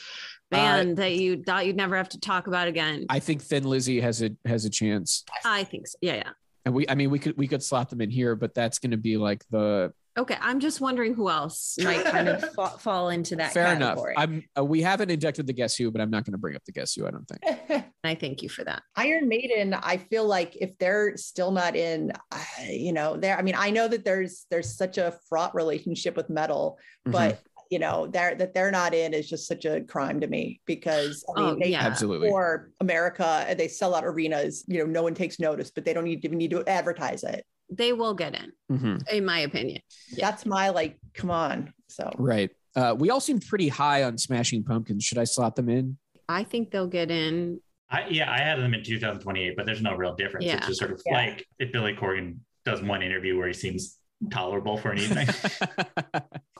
[0.52, 3.06] band that you thought you'd never have to talk about again?
[3.08, 5.24] I, I think Thin Lizzy has a has a chance.
[5.44, 5.96] I think so.
[6.00, 6.30] Yeah, yeah.
[6.64, 8.96] And we I mean we could we could slot them in here, but that's gonna
[8.96, 10.36] be like the Okay.
[10.42, 14.12] I'm just wondering who else might kind of fa- fall into that fair category.
[14.12, 14.22] enough.
[14.22, 16.72] I'm uh, we haven't inducted the guess who, but I'm not gonna bring up the
[16.72, 17.84] guess who, I don't think.
[18.04, 18.82] I thank you for that.
[18.94, 22.38] Iron Maiden, I feel like if they're still not in, uh,
[22.68, 23.38] you know, there.
[23.38, 27.12] I mean, I know that there's there's such a fraught relationship with metal, Mhm.
[27.12, 27.40] but
[27.72, 31.24] you know, they're that they're not in is just such a crime to me because
[31.34, 31.80] I mean, Oh, they yeah.
[31.80, 32.28] absolutely.
[32.28, 34.64] for America and they sell out arenas.
[34.68, 37.46] You know, no one takes notice, but they don't even need to advertise it.
[37.70, 39.08] They will get in, Mhm.
[39.08, 39.80] in my opinion.
[40.10, 40.30] Yeah.
[40.30, 41.72] That's my like, come on.
[41.88, 42.50] So Right.
[42.76, 45.02] Uh, we all seem pretty high on Smashing Pumpkins.
[45.04, 45.96] Should I slot them in?
[46.28, 47.58] I think they'll get in.
[47.90, 50.44] I, yeah, I had them in 2028, but there's no real difference.
[50.46, 50.56] Yeah.
[50.58, 51.14] It's just sort of Yeah.
[51.14, 53.98] like if Billy Corgan does one interview where he seems
[54.30, 55.28] tolerable for an evening.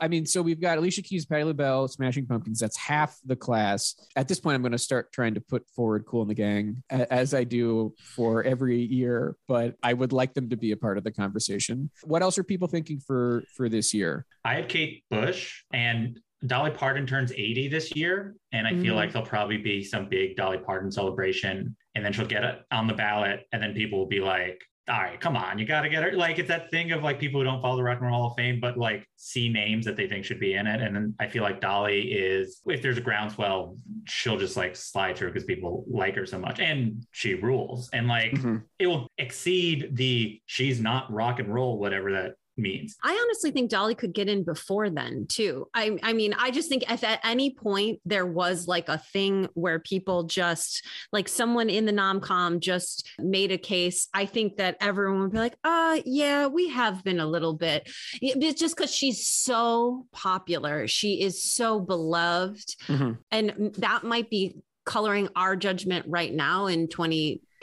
[0.01, 2.59] I mean, so we've got Alicia Keys, Patti LaBelle, Smashing Pumpkins.
[2.59, 3.95] That's half the class.
[4.17, 6.83] At this point, I'm going to start trying to put forward Kool & the Gang
[6.91, 10.99] as I do for every year, but I would like them to be a part
[10.99, 11.91] of the conversation.
[12.05, 14.27] What else are people thinking for for this year?
[14.45, 18.35] I had Kate Bush and Dolly Parton turns 80 this year.
[18.51, 18.97] And I feel Mhm.
[18.97, 21.77] like there'll probably be some big Dolly Parton celebration.
[21.95, 23.47] And then she'll get it on the ballot.
[23.53, 26.13] And then people will be like, all right, come on, you got to get her.
[26.13, 28.31] Like it's that thing of like people who don't follow the Rock and Roll Hall
[28.31, 30.81] of Fame, but like see names that they think should be in it.
[30.81, 35.17] And then I feel like Dolly is, if there's a groundswell, she'll just like slide
[35.17, 37.91] through because people like her so much and she rules.
[37.93, 38.57] And like mm-hmm.
[38.81, 42.97] it will exceed the she's not rock and roll, whatever that means.
[43.03, 45.69] I honestly think Dolly could get in before then too.
[45.75, 49.49] I I mean, I just think if at any point there was like a thing
[49.55, 54.77] where people just like someone in the nomcom just made a case, I think that
[54.81, 57.89] everyone would be like, uh yeah, we have been a little bit.
[58.21, 60.87] It's just because she's so popular.
[60.89, 62.77] She is so beloved.
[62.87, 63.19] Mhm.
[63.31, 66.89] And that might be coloring our judgment right now in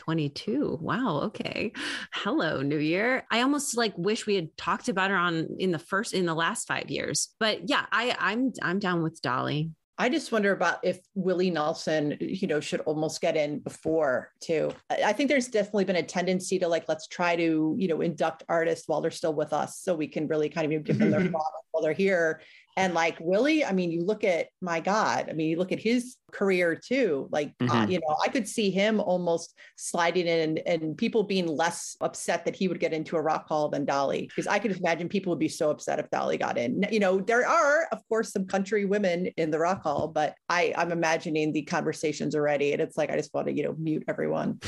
[0.09, 0.79] 2022.
[0.81, 1.21] Wow.
[1.25, 1.71] Okay.
[2.13, 3.25] Hello, New Year.
[3.29, 6.33] I almost like wish we had talked about her on in the first in the
[6.33, 7.29] last five years.
[7.39, 9.71] But yeah, I I'm I'm down with Dolly.
[10.01, 14.71] I just wonder about if Willie Nelson, you know, should almost get in before too.
[14.89, 18.43] I think there's definitely been a tendency to like, let's try to, you know, induct
[18.47, 21.23] artists while they're still with us so we can really kind of give them their
[21.31, 22.39] while they're here.
[22.79, 25.81] And like Willie, I mean, you look at my God, I mean, you look at
[25.81, 27.27] his career too.
[27.29, 27.77] Like, uh, mm-hmm.
[27.77, 31.97] uh, you know, I could see him almost sliding in and, and people being less
[31.99, 35.09] upset that he would get into a rock hall than Dolly, because I could imagine
[35.09, 36.85] people would be so upset if Dolly got in.
[36.89, 40.73] You know, there are, of course, some country women in the rock hall, but I,
[40.77, 42.71] I'm imagining the conversations already.
[42.71, 44.59] And it's like, I just want to, you know, mute everyone.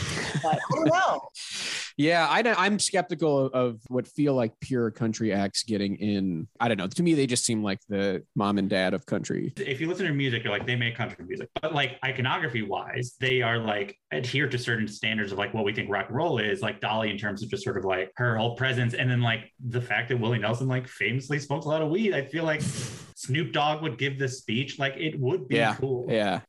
[0.43, 1.21] But I don't know.
[2.01, 6.47] Yeah, I I'm skeptical of what feel like pure country acts getting in.
[6.59, 6.87] I don't know.
[6.87, 9.53] To me, they just seem like the mom and dad of country.
[9.55, 13.15] If you listen to music, you're like they make country music, but like iconography wise,
[13.19, 16.39] they are like adhere to certain standards of like what we think rock and roll
[16.39, 16.61] is.
[16.61, 19.51] Like Dolly, in terms of just sort of like her whole presence, and then like
[19.69, 22.15] the fact that Willie Nelson like famously smokes a lot of weed.
[22.15, 22.61] I feel like
[23.15, 24.79] Snoop Dogg would give this speech.
[24.79, 26.07] Like it would be yeah, cool.
[26.09, 26.41] Yeah.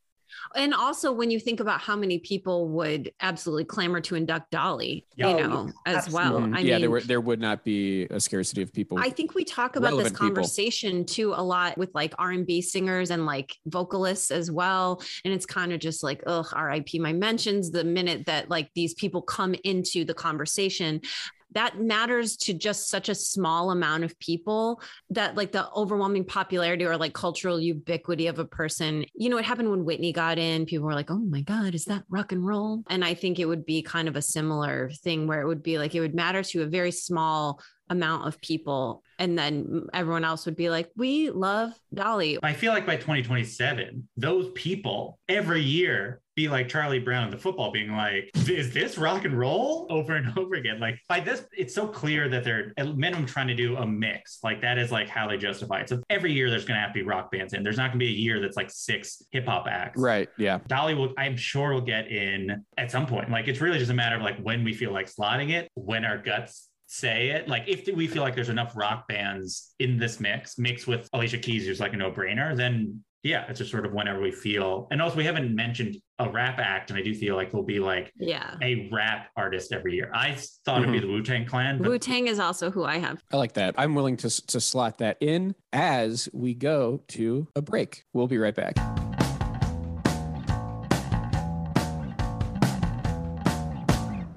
[0.55, 5.07] And also, when you think about how many people would absolutely clamor to induct Dolly,
[5.16, 6.33] you oh, know, as absolutely.
[6.33, 6.55] well.
[6.55, 8.99] I yeah, mean, there were there would not be a scarcity of people.
[8.99, 11.14] I think we talk about this conversation people.
[11.14, 15.33] too a lot with like R and B singers and like vocalists as well, and
[15.33, 16.99] it's kind of just like, ugh, R.I.P.
[16.99, 21.01] My mentions the minute that like these people come into the conversation
[21.55, 26.85] that matters to just such a small amount of people that like the overwhelming popularity
[26.85, 29.05] or like cultural ubiquity of a person.
[29.15, 31.85] You know it happened when whitney got in people were like oh my god is
[31.87, 32.83] that rock and roll?
[32.88, 35.79] And i think it would be kind of a similar thing where it would be
[35.79, 37.61] like it would matter to a very small
[37.93, 39.03] amount of people.
[39.19, 42.38] And then everyone else would be like we love dolly.
[42.43, 47.71] I feel like by 2027 those people every year be like Charlie Brown, the football,
[47.71, 50.81] being like, is this rock and roll over and over again?
[50.81, 54.38] Like by this, it's so clear that they're at minimum trying to do a mix.
[54.42, 55.88] Like that is like how they justify it.
[55.88, 57.62] So every year there's going to have to be rock bands in.
[57.62, 60.01] There's not going to be a year that's like six hip hop acts.
[60.01, 60.29] Right.
[60.38, 60.61] Yeah.
[60.66, 63.31] Dolly will, I'm sure, will get in at some point.
[63.31, 66.05] Like it's really just a matter of like when we feel like slotting it, when
[66.05, 67.49] our guts say it.
[67.49, 71.38] Like if we feel like there's enough rock bands in this mix, mixed with Alicia
[71.38, 74.89] Keys, who's like a no-brainer, then yeah, it's just sort of whenever we feel.
[74.91, 77.79] And also we haven't mentioned a rap act, and I do feel like there'll be
[77.79, 80.11] like yeah a rap artist every year.
[80.13, 80.33] I
[80.65, 80.91] thought mm-hmm.
[80.91, 81.79] it'd be the Wu Tang Clan.
[81.79, 83.23] Wu Tang is also who I have.
[83.33, 83.77] I like that.
[83.79, 88.05] I'm willing to to slot that in as we go to a break.
[88.13, 88.75] We'll be right back.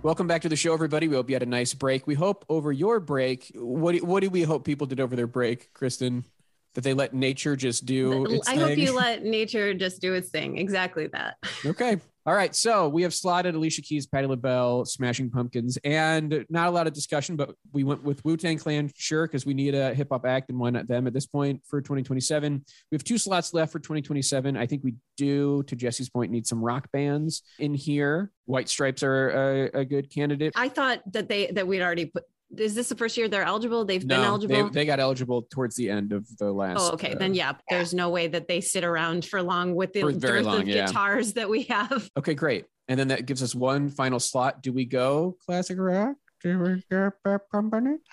[0.04, 1.08] Welcome back to the show, everybody.
[1.08, 2.06] We hope you had a nice break.
[2.06, 5.26] We hope over your break, what do, what do we hope people did over their
[5.26, 6.26] break, Kristen?
[6.76, 8.42] That they let nature just do.
[8.48, 8.60] I thing?
[8.60, 10.58] hope you let nature just do its thing.
[10.58, 11.38] Exactly that.
[11.66, 12.00] Okay.
[12.28, 16.72] All right, so we have slotted Alicia Keys, Patti LaBelle, Smashing Pumpkins, and not a
[16.72, 19.94] lot of discussion, but we went with Wu Tang Clan, sure, because we need a
[19.94, 22.66] hip hop act, and why not them at this point for 2027?
[22.92, 24.58] We have two slots left for 2027.
[24.58, 28.32] I think we do, to Jesse's point, need some rock bands in here.
[28.46, 29.30] White Stripes are
[29.76, 30.54] a, a good candidate.
[30.56, 32.24] I thought that they that we'd already put
[32.58, 33.86] is this the first year they're eligible?
[33.86, 34.64] They've no, been eligible.
[34.66, 36.78] They, they, got eligible towards the end of the last.
[36.80, 37.14] Oh, okay.
[37.14, 40.46] Uh, then yeah, there's no way that they sit around for long with the dearth
[40.46, 40.86] long, of yeah.
[40.86, 42.10] guitars that we have.
[42.18, 42.66] Okay, great.
[42.88, 44.62] And then that gives us one final slot.
[44.62, 46.16] Do we go classic rock?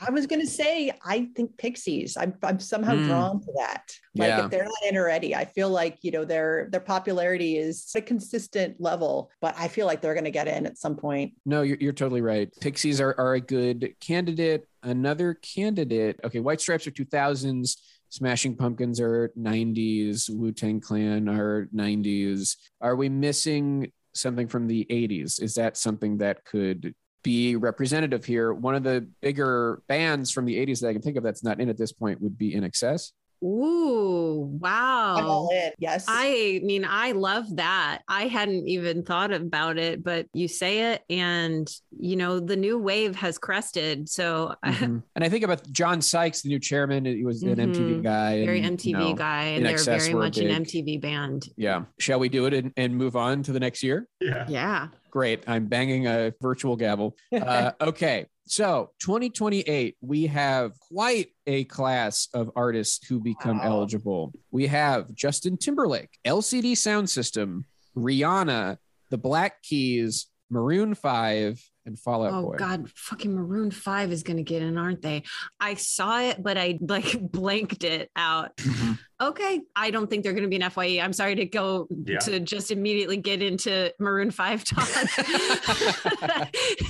[0.01, 2.17] I was going to say, I think Pixies.
[2.17, 3.07] I'm, I'm somehow mm.
[3.07, 3.93] drawn to that.
[4.15, 4.45] Like yeah.
[4.45, 8.01] if they're not in already, I feel like you know their their popularity is a
[8.01, 11.35] consistent level, but I feel like they're going to get in at some point.
[11.47, 12.51] No, you're, you're totally right.
[12.61, 14.67] Pixies are are a good candidate.
[14.83, 16.21] Another candidate.
[16.25, 17.77] Okay, White Stripes are 2000s.
[18.11, 20.29] Smashing Pumpkins are 90s.
[20.29, 22.57] Wu Tang Clan are 90s.
[22.83, 25.41] Are we missing something from the 80s?
[25.41, 28.53] Is that something that could be representative here.
[28.53, 31.61] One of the bigger bands from the 80s that I can think of that's not
[31.61, 33.13] in at this point would be INXS.
[33.45, 35.49] Ooh, wow.
[35.79, 36.05] Yes.
[36.07, 38.03] I mean, I love that.
[38.07, 42.79] I hadn't even thought about it, but you say it and you know, the new
[42.79, 44.09] wave has crested.
[44.09, 44.99] So mm-hmm.
[45.17, 47.61] and I think about John Sykes, the new chairman, he was mm-hmm.
[47.61, 48.45] an MTV guy.
[48.45, 49.45] Very MTV you know, guy.
[49.45, 51.49] And they're very much big, an MTV band.
[51.57, 51.85] Yeah.
[51.99, 54.07] Shall we do it and, and move on to the next year?
[54.21, 54.47] Yeah.
[54.49, 54.89] Yeah.
[55.13, 55.45] Great.
[55.47, 57.17] I'm banging a virtual gavel.
[57.33, 58.27] Uh, okay.
[58.47, 63.67] So 2028, we have quite a class of artists who become wow.
[63.67, 64.33] eligible.
[64.51, 68.79] We have Justin Timberlake, LCD Sound System, Rihanna,
[69.11, 72.57] the Black Keys, Maroon 5, and Fall Out oh, Boy.
[72.57, 75.23] God, fucking Maroon 5 is going to get in, aren't they?
[75.61, 78.57] I saw it, but I like blanked it out.
[78.57, 78.93] Mm-hmm.
[79.21, 79.61] Okay.
[79.77, 81.01] I don't think they're going to be an FYE.
[81.01, 82.19] I'm sorry to go yeah.
[82.21, 84.89] to just immediately get into Maroon 5 talk.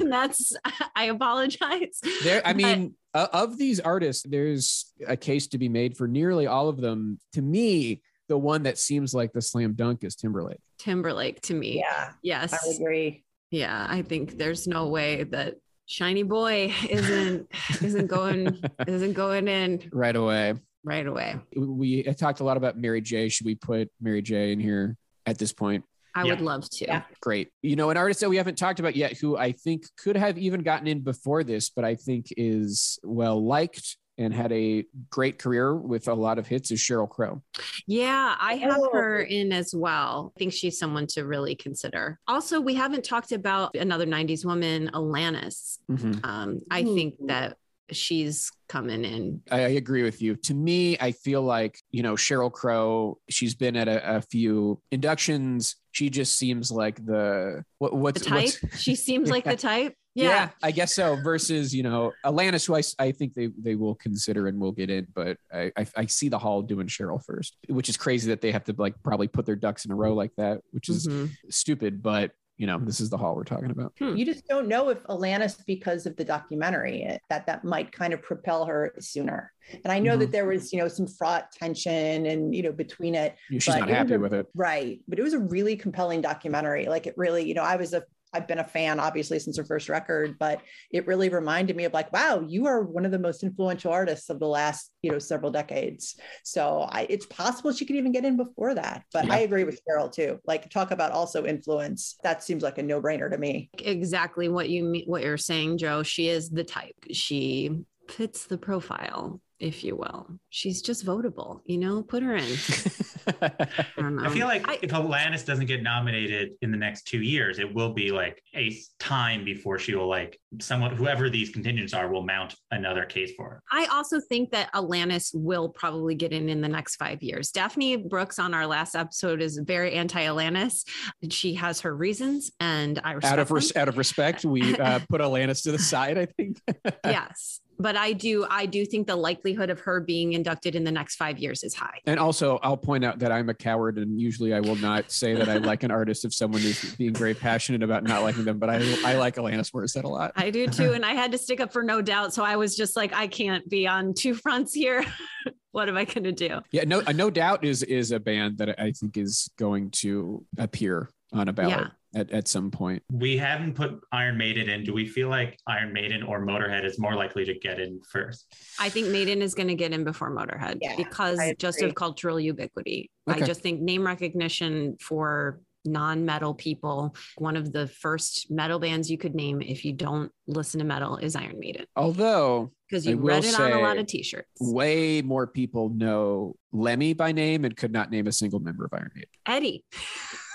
[0.00, 0.56] and that's,
[0.96, 2.00] I apologize.
[2.22, 6.46] There, I mean, but, of these artists, there's a case to be made for nearly
[6.46, 7.18] all of them.
[7.34, 10.60] To me, the one that seems like the slam dunk is Timberlake.
[10.78, 11.78] Timberlake to me.
[11.78, 12.52] Yeah, Yes.
[12.54, 13.24] I agree.
[13.52, 17.48] Yeah, I think there's no way that shiny boy isn't
[17.82, 20.54] isn't going isn't going in Right away.
[20.82, 21.36] right away.
[21.56, 23.28] We talked a lot about Mary J.
[23.28, 24.52] Should we put Mary J.
[24.52, 24.96] in here
[25.26, 25.84] at this point?
[26.14, 26.30] I Yeah.
[26.32, 26.84] would love to.
[26.86, 27.02] Yeah.
[27.20, 27.50] Great.
[27.62, 30.38] You know, an artist that we haven't talked about yet who I think could have
[30.38, 35.38] even gotten in before this, but I think is well liked and had a great
[35.38, 37.42] career with a lot of hits is Sheryl Crow.
[37.86, 38.90] Yeah, I have Oh.
[38.92, 40.32] her in as well.
[40.36, 42.18] I think she's someone to really consider.
[42.28, 45.78] Also, we haven't talked about another 90s woman, Alanis.
[46.24, 47.56] Um, I think that
[47.90, 49.42] she's coming in.
[49.50, 50.36] I, I agree with you.
[50.36, 54.80] To me, I feel like, you know, Sheryl Crow, she's been at a, a few
[54.90, 55.76] inductions.
[55.90, 58.34] She just seems like the what, The type.
[58.62, 59.94] what's- She seems like the type.
[60.14, 60.28] Yeah.
[60.28, 60.48] Yeah.
[60.62, 61.16] I guess so.
[61.22, 64.90] Versus, you know, Alanis, who I, I think they, they will consider and will get
[64.90, 68.40] in, but I, I, I see the hall doing Sheryl first, which is crazy that
[68.40, 71.06] they have to like probably put their ducks in a row like that, which is
[71.08, 71.30] Mhm.
[71.50, 72.02] stupid.
[72.02, 73.92] But you know, this is the hall we're talking about.
[73.98, 74.14] Hmm.
[74.14, 78.22] You just don't know if Alanis, because of the documentary, that that might kind of
[78.22, 79.50] propel her sooner.
[79.82, 80.20] And I know Mhm.
[80.20, 83.78] that there was, you know, some fraught tension and you know between it, She's But
[83.80, 84.46] not it was happy a- with it.
[84.54, 85.00] right?
[85.08, 86.86] But it was a really compelling documentary.
[86.86, 89.64] Like it really, you know, I was a I've been a fan obviously since her
[89.64, 93.18] first record, but it really reminded me of like, wow, you are one of the
[93.18, 96.16] most influential artists of the last, you know, several decades.
[96.44, 99.04] So I, it's possible she could even get in before that.
[99.12, 99.34] But Yeah.
[99.34, 100.38] I agree with Carol too.
[100.46, 102.16] Like talk about also influence.
[102.22, 103.70] That seems like a no brainer to me.
[103.78, 106.02] Exactly what you mean, what you're saying, Joe.
[106.02, 106.96] She is the type.
[107.12, 110.26] She fits the profile, if you will.
[110.50, 112.42] She's just votable, you know, put her in.
[113.40, 113.50] I,
[113.96, 117.72] I feel like I- if Alanis doesn't get nominated in the next two years, it
[117.72, 122.24] will be like a time before she will like someone, whoever these contingents are, will
[122.24, 123.62] mount another case for her.
[123.70, 127.52] I also think that Alanis will probably get in in the next five years.
[127.52, 130.82] Daphne Brooks on our last episode is very anti-Alanis.
[131.30, 134.98] She has her reasons, and I respect out of res- out of respect, we uh,
[135.08, 136.18] put Alanis to the side.
[136.18, 136.60] I think.
[137.06, 140.92] yes, but I do I do think the likelihood of her being inducted in the
[140.92, 141.98] next five years is high.
[142.06, 145.34] And also, I'll point out that I'm a coward, and usually I will not say
[145.34, 148.58] that I like an artist if someone is being very passionate about not liking them.
[148.58, 150.32] But I I like Alanis Morissette a lot.
[150.36, 152.76] I do too, and I had to stick up for No Doubt, so I was
[152.76, 155.04] just like, I can't be on two fronts here.
[155.72, 156.60] what am I going to do?
[156.70, 161.10] Yeah, no, no doubt is is a band that I think is going to appear
[161.32, 163.02] on a ballot at, at some point.
[163.10, 164.84] We haven't put Iron Maiden in.
[164.84, 168.54] Do we feel like Iron Maiden or Motorhead is more likely to get in first?
[168.78, 172.38] I think Maiden is going to get in before Motorhead Yeah, because just of cultural
[172.38, 173.10] ubiquity.
[173.26, 179.18] I just think name recognition for non-metal people one of the first metal bands you
[179.18, 183.28] could name if you don't listen to metal is iron maiden Although because you will
[183.28, 187.64] read it on a lot say of t-shirts way more people know Lemmy by name
[187.64, 189.28] and could not name a single member of Iron Maiden.
[189.46, 189.84] eddie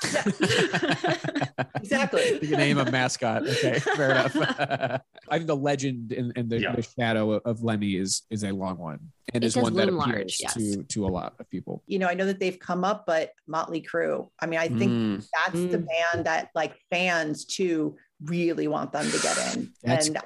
[1.76, 2.34] Exactly.
[2.34, 3.48] You can name a mascot.
[3.48, 4.36] Okay, fair enough.
[5.30, 6.76] I think the legend and, and the, Yeah.
[6.76, 9.00] the shadow of, of Lemmy is is a long one
[9.34, 10.54] and It is one that loom appeals large, yes.
[10.54, 11.84] to to a lot of people.
[11.88, 14.30] you know, I know that they've come up, but Motley Crue.
[14.40, 15.88] I mean, I think Mm, that's the Mm.
[15.88, 19.72] band that like fans too really want them to get in.
[19.84, 20.18] That's- and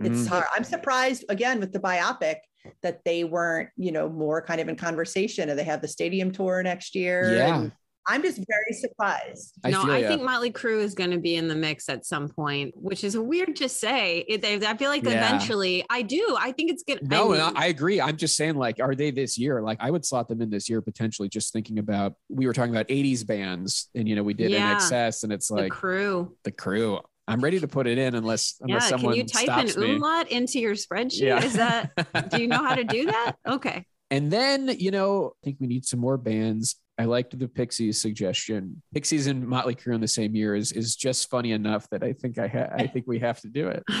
[0.00, 0.28] it's mm.
[0.28, 0.44] hard.
[0.54, 2.36] I'm surprised again with the biopic
[2.82, 6.32] that they weren't, you know, more kind of in conversation and they have the stadium
[6.32, 7.36] tour next year.
[7.36, 7.58] Yeah.
[7.58, 7.72] and
[8.08, 9.54] I'm just very surprised.
[9.64, 10.08] I no i ya.
[10.08, 13.18] think motley crue is going to be in the mix at some point which is
[13.18, 15.26] weird to say it, i feel like Yeah.
[15.26, 18.00] eventually i do i think it's good No, I mean, I, I agree.
[18.00, 19.60] I'm just saying, like, are they this year?
[19.60, 21.28] Like, I would slot them in this year potentially.
[21.28, 24.70] Just thinking about, we were talking about '80s bands, and you know, we did Yeah.
[24.70, 27.00] an excess, and it's like the like crew the crew.
[27.28, 29.76] I'm ready to put it in unless unless yeah someone can you type an stops
[29.76, 29.94] me.
[29.94, 31.44] umlaut into your spreadsheet Yeah.
[31.44, 31.90] is that
[32.30, 35.66] do you know how to do that okay And then, you know, I think we
[35.66, 36.76] need some more bands.
[36.96, 38.80] I liked the Pixies suggestion.
[38.94, 42.12] Pixies and Motley Crue in the same year is is just funny enough that I
[42.12, 43.82] think I ha- I think we have to do it.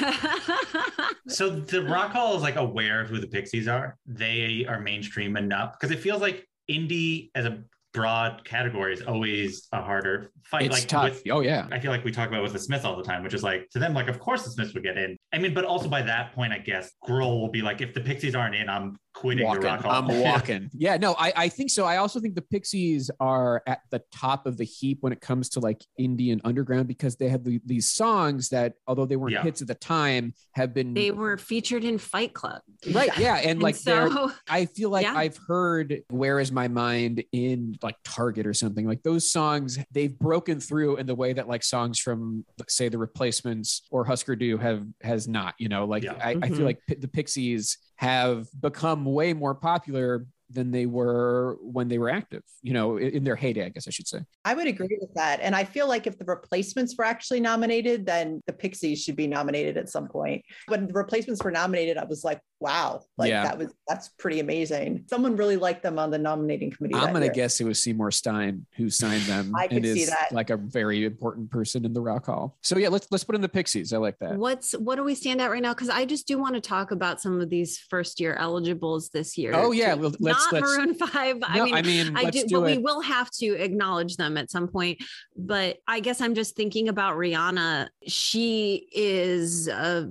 [1.28, 3.98] So the Rock Hall is like aware of who the Pixies are.
[4.06, 7.58] They are mainstream enough because it feels like indie as a
[7.96, 10.66] broad category is always a harder fight.
[10.66, 11.04] It's like tough.
[11.04, 11.66] with- oh yeah.
[11.72, 13.68] I feel like we talk about with the Smiths all the time, which is like
[13.70, 15.16] to them, like of course the Smiths would get in.
[15.32, 18.00] I mean, but also by that point, I guess Grohl will be like, if the
[18.00, 19.62] Pixies aren't in, I'm quitting walking.
[19.62, 20.70] the Rock I'm walking.
[20.74, 21.86] yeah, no, I, I think so.
[21.86, 25.48] I also think the Pixies are at the top of the heap when it comes
[25.50, 29.42] to like Indian underground because they have the, these songs that, although they weren't Yeah.
[29.42, 32.60] hits at the time, have been they were featured in fight club
[32.92, 33.10] right.
[33.18, 35.14] Yeah, and and like they're so I feel like Yeah.
[35.16, 38.86] I've heard Where Is My Mind in like Target or something.
[38.86, 42.98] Like those songs, they've broken through in the way that like songs from say the
[42.98, 46.18] replacements or Husker Du have has not, you know, like Yeah.
[46.22, 46.56] I, I Mhm.
[46.56, 51.98] feel like P- the Pixies have become way more popular than they were when they
[51.98, 54.20] were active, you know, in, in their heyday, I guess I should say.
[54.44, 55.40] I would agree with that.
[55.40, 59.26] And I feel like if the replacements were actually nominated, then the Pixies should be
[59.26, 60.44] nominated at some point.
[60.68, 63.42] When the replacements were nominated, I was like, wow, like Yeah.
[63.42, 65.04] that was that's pretty amazing.
[65.10, 66.94] Someone really liked them on the nominating committee.
[66.94, 70.28] I'm gonna guess it was Seymour Stein who signed them I and see is that.
[70.32, 72.56] like a very important person in the Rock Hall.
[72.62, 73.92] So yeah, let's let's put in the Pixies.
[73.92, 74.36] I like that.
[74.36, 75.74] What's what do we stand at right now?
[75.74, 79.36] Because I just do want to talk about some of these first year eligibles this
[79.36, 79.52] year.
[79.54, 80.00] Oh, yeah, too.
[80.02, 81.38] well, let's- not let's- Maroon Five.
[81.42, 82.76] I mean, I mean, I do, do but it.
[82.76, 85.02] we will have to acknowledge them at some point.
[85.36, 87.88] But I guess I'm just thinking about Rihanna.
[88.06, 90.06] She is uh,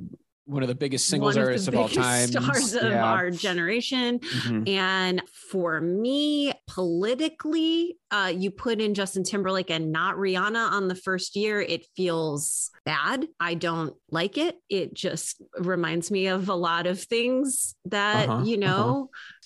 [0.47, 2.27] One of the biggest singles one of artists the of all time.
[2.27, 3.03] stars of Yeah.
[3.03, 4.19] our generation.
[4.19, 4.69] Mhm.
[4.69, 10.95] And for me, politically, uh, you put in Justin Timberlake and not Rihanna on the
[10.95, 13.27] first year, it feels bad.
[13.39, 14.57] I don't like it.
[14.69, 19.05] It just reminds me of a lot of things that, Uh-huh, you uh-huh.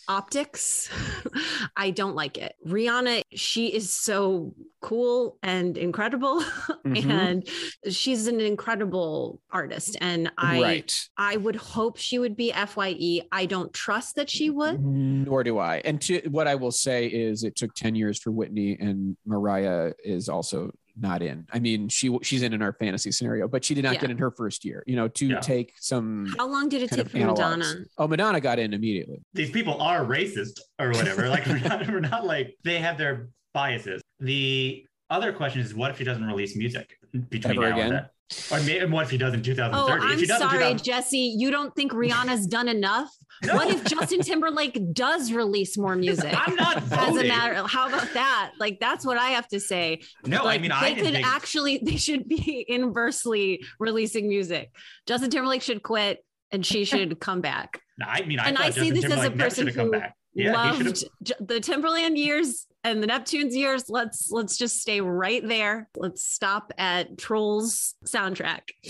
[0.10, 0.90] Optics.
[1.78, 2.56] I don't like it.
[2.68, 6.44] Rihanna, she is so cool and incredible.
[6.90, 7.12] Mhm.
[7.12, 7.50] and
[7.94, 9.96] she's an incredible artist.
[10.02, 11.10] And I right.
[11.18, 13.22] I would hope she would be FYE.
[13.32, 14.82] I don't trust that she would.
[14.82, 15.82] Nor do I.
[15.86, 19.94] And to, what I will say is, it took ten years for Whitney, and Mariah
[20.04, 20.72] is also
[21.02, 21.46] not in.
[21.52, 24.02] I mean, she she's in in our fantasy scenario, but she did not Yeah.
[24.02, 24.84] get in her first year.
[24.86, 25.40] You know, to Yeah.
[25.40, 27.38] take some How long did it take for analogs.
[27.38, 27.74] Madonna?
[27.98, 29.22] Oh, Madonna got in immediately.
[29.34, 31.30] these people are racist or whatever.
[31.30, 34.02] Like we're not, we're not like they have their biases.
[34.20, 36.98] The other question is, what if she doesn't release music
[37.30, 37.86] between Ever now again?
[37.88, 38.06] and then?
[38.52, 39.76] Or maybe what if he does in 2030?
[39.76, 41.36] Oh, I'm sorry, 2000 Jesse.
[41.38, 43.10] You don't think Rihanna's done enough?
[43.42, 43.56] No.
[43.56, 46.34] What if Justin Timberlake does release more music?
[46.36, 47.30] I'm not As a voting.
[47.30, 48.52] matter, how about that?
[48.60, 50.02] Like that's what I have to say.
[50.26, 54.72] No, like, I mean they I could think actually, they should be inversely releasing music.
[55.08, 56.20] Justin Timberlake should quit,
[56.52, 57.80] and she should come back.
[58.06, 60.18] I mean I and I see Justin this as a person who back.
[60.40, 60.96] Yeah, he should have.
[60.96, 63.90] loved the Timbaland years and the Neptunes years.
[63.90, 65.90] Let's let's just stay right there.
[65.96, 68.62] Let's stop at Trolls soundtrack.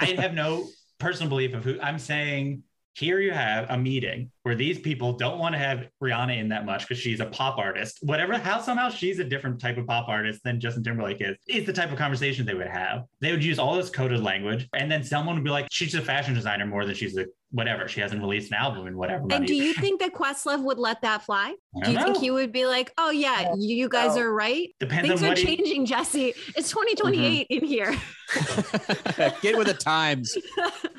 [0.00, 0.66] I have no
[0.98, 2.62] personal belief of who I'm saying.
[2.96, 6.64] Here you have a meeting where these people don't want to have Rihanna in that
[6.64, 7.98] much because she's a pop artist.
[8.02, 11.66] Whatever, how somehow she's a different type of pop artist than Justin Timberlake is, is
[11.66, 13.02] the type of conversation they would have.
[13.20, 16.00] They would use all this coded language, and then someone would be like, "She's a
[16.00, 17.88] fashion designer more than she's a whatever.
[17.88, 21.00] She hasn't released an album in whatever." And do you think that Questlove would let
[21.02, 21.54] that fly?
[21.74, 24.22] Do don't you think he would be like, "Oh yeah, you, you guys No.
[24.22, 24.68] are right.
[24.80, 26.34] Depends Things on are what he, changing, Jesse.
[26.56, 27.64] It's 2028 Mm-hmm.
[27.64, 27.96] in here."
[29.42, 30.36] Get with the times.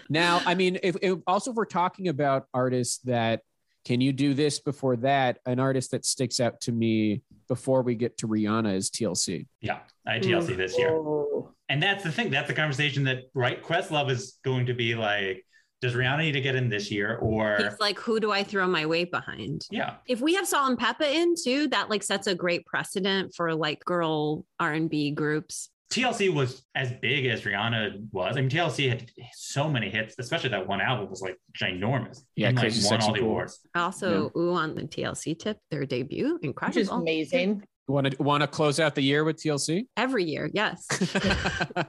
[0.09, 3.41] Now, I mean, if, if also if we're talking about artists that
[3.83, 7.93] can you do this before that, an artist that sticks out to me before we
[7.95, 9.45] get to Rihanna is TLC.
[9.61, 10.89] yeah, I TLC this year.
[10.91, 11.51] Oh.
[11.69, 12.29] And that's the thing.
[12.31, 15.45] That's the conversation that right Questlove is going to be like,
[15.85, 17.17] does Rihanna need to get in this year?
[17.17, 20.69] Or He's like, "Who do I throw my weight behind?" yeah, If we have Salt
[20.69, 25.69] and Pepa in too, that like sets a great precedent for like girl R&B groups.
[25.91, 28.35] TLC was as big as Rihanna was.
[28.35, 32.21] I mean, TLC had so many hits, especially that one album was like ginormous.
[32.35, 33.29] Yeah, and like Crazy, won Sexy, all the Cool.
[33.29, 33.59] awards.
[33.75, 36.69] Also, ooh, on the TLC tip, their debut, in crash.
[36.75, 37.63] Which is amazing.
[37.87, 39.85] Want to want to close out the year with TLC?
[39.95, 40.87] Every year, yes.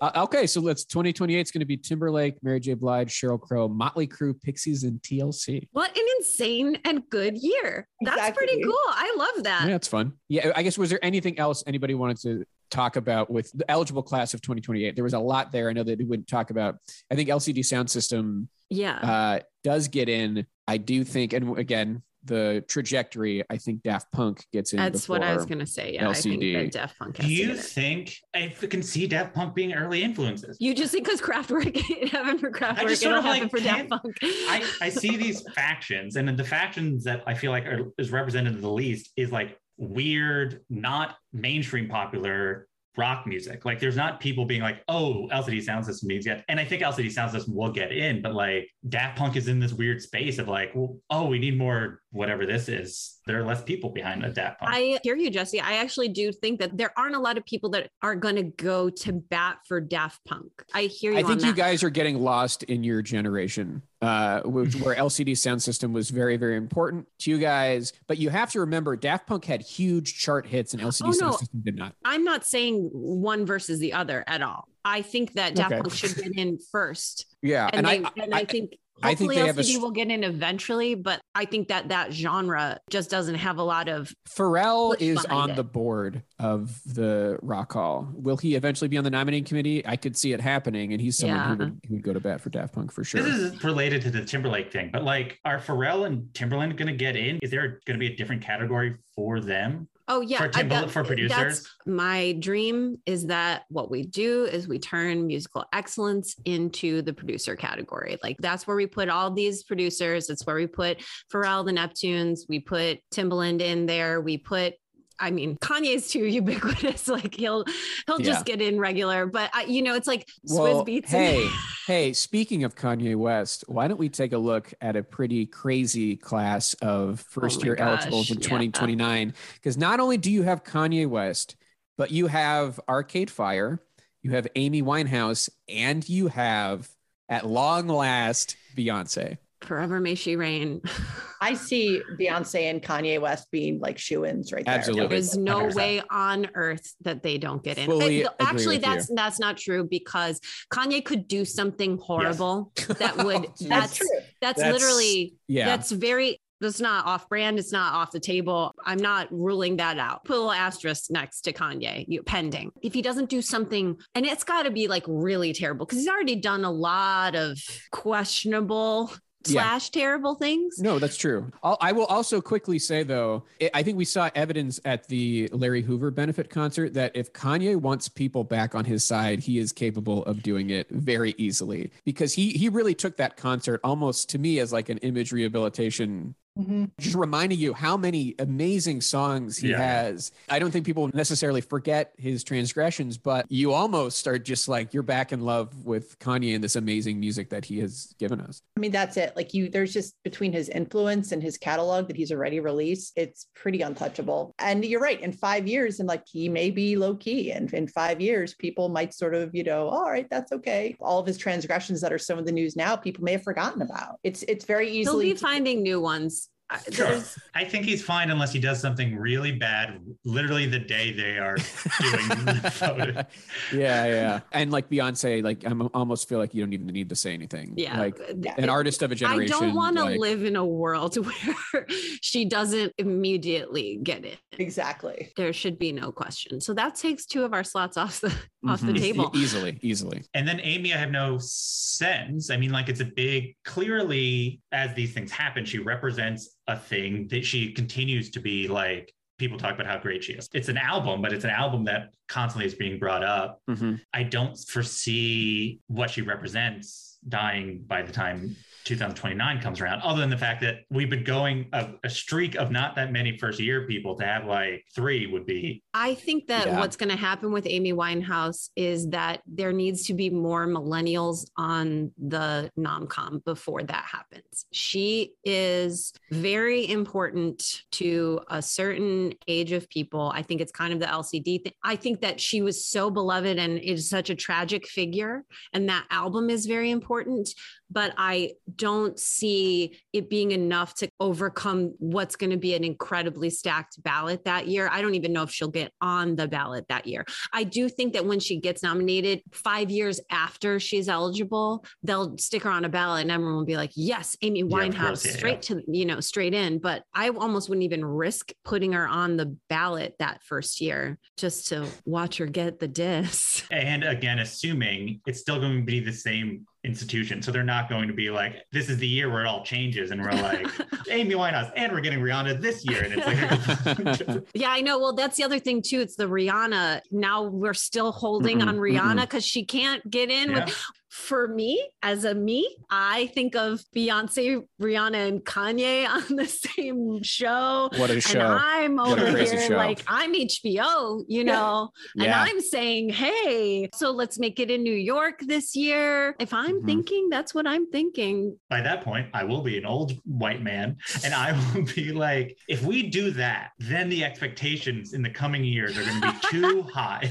[0.00, 2.74] Uh, okay, so let's 2028 is going to be Timberlake, Mary J.
[2.74, 5.66] Blige, Sheryl Crow, Motley Crue, Pixies, and TLC.
[5.72, 7.88] What an insane and good year.
[8.02, 8.78] That's pretty cool.
[8.86, 9.64] I love that.
[9.68, 10.12] Yeah, it's fun.
[10.28, 14.04] Yeah, I guess was there anything else anybody wanted to talk about with the eligible
[14.04, 14.94] class of 2028?
[14.94, 15.68] There was a lot there.
[15.68, 16.76] I know that we wouldn't talk about.
[17.10, 18.98] I think LCD Sound System Yeah.
[18.98, 20.46] uh, does get in.
[20.68, 23.44] I do think, and again, the trajectory.
[23.50, 24.78] I think Daft Punk gets in.
[24.78, 25.94] That's what I was going to say.
[25.94, 26.08] Yeah.
[26.08, 26.64] I think LCD.
[26.64, 27.60] that Daft Punk has Do you it.
[27.60, 30.56] think I can see Daft Punk being early influences?
[30.60, 33.50] You just think because Kraftwerk it happened for Kraftwerk, just sort it'll of, happen like,
[33.50, 34.16] for Daft Punk.
[34.22, 38.60] I, I see these factions, and the factions that I feel like are, is represented
[38.60, 43.64] the least is like weird, not mainstream popular rock music.
[43.64, 46.44] Like there's not people being like, oh, LCD Sound System needs yet.
[46.48, 49.60] And I think LCD Sound System will get in, but like Daft Punk is in
[49.60, 53.18] this weird space of like, well, oh, we need more whatever this is.
[53.26, 54.74] There are less people behind a Daft Punk.
[54.74, 55.60] I hear you, Jesse.
[55.60, 58.44] I actually do think that there aren't a lot of people that are going to
[58.44, 60.50] go to bat for Daft Punk.
[60.72, 61.18] I hear you.
[61.18, 65.36] I think on you guys are getting lost in your generation, uh, which, where LCD
[65.36, 67.92] sound system was very, very important to you guys.
[68.06, 71.32] But you have to remember, Daft Punk had huge chart hits, and LCD Oh, sound
[71.32, 71.36] no.
[71.36, 71.94] system did not.
[72.04, 74.66] I'm not saying one versus the other at all.
[74.84, 75.80] I think that Daft Okay.
[75.82, 77.26] Punk should get in first.
[77.42, 78.72] Yeah, And, and, they, I, and I, I think
[79.02, 81.68] I think Hopefully they have a LCD str- will get in eventually, but I think
[81.68, 84.12] that that genre just doesn't have a lot of.
[84.28, 85.56] Pharrell is on it.
[85.56, 88.08] the board of the Rock Hall.
[88.12, 89.86] Will he eventually be on the nominating committee?
[89.86, 92.40] I could see it happening, and he's someone who, would, who would go to bat
[92.40, 93.22] for Daft Punk for sure.
[93.22, 96.96] This is related to the Timberlake thing, but like, are Pharrell and Timbaland going to
[96.96, 97.38] get in?
[97.42, 99.88] Is there going to be a different category for them?
[100.08, 101.36] Oh yeah, For I- Timbaland- that- for producers?
[101.62, 107.12] That's my dream is that what we do is we turn musical excellence into the
[107.12, 108.16] producer category.
[108.22, 110.30] Like that's where we put all these producers.
[110.30, 111.02] It's where we put
[111.32, 112.40] Pharrell, the Neptunes.
[112.48, 114.20] We put Timbaland in there.
[114.20, 114.74] We put.
[115.20, 117.08] I mean, Kanye's too ubiquitous.
[117.08, 117.64] Like he'll
[118.06, 118.26] he'll Yeah.
[118.32, 121.10] just get in regular, but I, you know, it's like Swizz well, Beats.
[121.10, 121.48] hey,
[121.86, 126.16] hey, speaking of Kanye West, why don't we take a look at a pretty crazy
[126.16, 128.42] class of oh first my year eligibles in yeah.
[128.44, 129.34] 2029?
[129.54, 131.56] Because not only do you have Kanye West,
[131.96, 133.82] but you have Arcade Fire,
[134.22, 136.88] you have Amy Winehouse, and you have,
[137.28, 139.38] at long last, Beyonce.
[139.68, 140.80] Forever may she reign.
[141.40, 144.74] I see Beyonce and Kanye West being like shoe-ins right there.
[144.74, 145.06] Absolutely.
[145.08, 145.74] There's no 100%.
[145.76, 147.86] way on earth that they don't get in.
[147.86, 148.92] Fully And Actually, with you.
[148.94, 150.40] that's that's not true because
[150.72, 153.40] Kanye could do something horrible that would Oh.
[153.60, 154.08] That's that's true.
[154.40, 155.66] that's, That's- literally Yeah.
[155.66, 157.56] that's very that's not off brand.
[157.60, 158.74] It's not off the table.
[158.84, 160.24] I'm not ruling that out.
[160.24, 162.72] Put a little asterisk next to Kanye, you pending.
[162.82, 166.08] If he doesn't do something, and it's got to be like really terrible because he's
[166.08, 167.56] already done a lot of
[167.92, 169.12] questionable
[169.50, 169.62] Yeah.
[169.62, 170.78] slash terrible things.
[170.78, 171.50] No, that's true.
[171.62, 175.48] I'll, I will also quickly say, though, I- I think we saw evidence at the
[175.52, 179.72] Larry Hoover benefit concert that if Kanye wants people back on his side, he is
[179.72, 184.38] capable of doing it very easily because he he really took that concert almost to
[184.38, 186.34] me as like an image rehabilitation.
[186.58, 186.90] Mhm.
[186.98, 189.78] Just reminding you how many amazing songs he Yeah.
[189.78, 190.32] has.
[190.48, 195.02] I don't think people necessarily forget his transgressions, but you almost are just like you're
[195.04, 198.60] back in love with Kanye and this amazing music that he has given us.
[198.76, 199.34] I mean, that's it.
[199.36, 203.46] Like you, there's just between his influence and his catalog that he's already released, it's
[203.54, 204.52] pretty untouchable.
[204.58, 205.20] And you're right.
[205.20, 208.88] In five years, and like he may be low key, and in five years, people
[208.88, 210.96] might sort of, you know, all right, that's okay.
[211.00, 213.82] All of his transgressions that are some of the news now, people may have forgotten
[213.82, 214.16] about.
[214.24, 215.32] It's it's very He'll easily.
[215.32, 216.47] be finding new ones.
[216.70, 217.22] I- Sure.
[217.54, 221.56] I think he's fine unless he does something really bad, literally the day they are
[221.56, 222.28] doing
[222.62, 223.24] the photo.
[223.72, 224.40] yeah, yeah.
[224.52, 227.72] And like Beyonce, like I'm almost feel like you don't even need to say anything.
[227.76, 227.98] Yeah.
[227.98, 228.54] Like Yeah.
[228.58, 229.54] an artist of a generation.
[229.54, 231.16] I don't want to like, live in a world
[231.72, 231.86] where
[232.20, 234.38] she doesn't immediately get it.
[234.58, 235.32] exactly.
[235.36, 236.60] There should be no question.
[236.60, 238.32] So that takes two of our slots off the
[238.68, 239.30] off the mhm, e- table.
[239.34, 240.22] easily, easily.
[240.34, 242.50] And then Amy, I have no sense.
[242.50, 247.26] I mean, like it's a big, clearly, as these things happen, she represents a thing
[247.28, 250.48] that she continues to be like, people talk about how great she is.
[250.52, 253.60] It's an album, but it's an album that constantly is being brought up.
[253.68, 254.00] Mhm.
[254.12, 258.56] I don't foresee what she represents dying by the time
[258.88, 262.70] 2029 comes around, other than the fact that we've been going a, a streak of
[262.70, 266.66] not that many first year people to have like three would be I think that
[266.66, 266.78] Yeah.
[266.78, 271.46] what's going to happen with Amy Winehouse is that there needs to be more millennials
[271.58, 274.64] on the nomcom before that happens.
[274.72, 280.32] She is very important to a certain age of people.
[280.34, 281.72] I think it's kind of the LCD thing.
[281.82, 286.06] I think that she was so beloved and is such a tragic figure, and that
[286.10, 287.50] album is very important.
[287.90, 293.50] But I don't see it being enough to overcome what's going to be an incredibly
[293.50, 294.88] stacked ballot that year.
[294.90, 297.24] I don't even know if she'll get on the ballot that year.
[297.52, 302.64] I do think that when she gets nominated, five years after she's eligible, they'll stick
[302.64, 305.32] her on a ballot and everyone will be like, yes, Amy Yeah, Winehouse, course, yeah,
[305.32, 306.78] straight to, you know, straight in.
[306.78, 311.68] But I almost wouldn't even risk putting her on the ballot that first year just
[311.68, 313.62] to watch her get the diss.
[313.70, 318.06] and again assuming it's still going to be the same institution so they're not going
[318.06, 320.66] to be like this is the year where it all changes and we're like
[321.10, 324.98] amy winehouse and we're getting rihanna this year and it's like Yeah, I know.
[324.98, 326.00] Well, that's the other thing too.
[326.00, 327.00] It's the Rihanna.
[327.10, 330.64] Now we're still holding Mm-mm, on Rihanna because she can't get in Yeah.
[330.64, 330.82] with.
[331.10, 337.22] For me, as a me, I think of Beyonce, Rihanna, and Kanye on the same
[337.22, 337.88] show.
[337.96, 338.40] What a And show.
[338.40, 339.76] I'm over here show.
[339.76, 342.42] like I'm HBO, you know, and Yeah.
[342.42, 346.36] I'm saying, hey, so let's make it in New York this year.
[346.38, 346.86] If I'm Mhm.
[346.86, 348.56] thinking, that's what I'm thinking.
[348.70, 352.56] by that point i will be an old white man and i will be like
[352.68, 356.38] if we do that then the expectations in the coming years are going to be
[356.50, 357.30] too high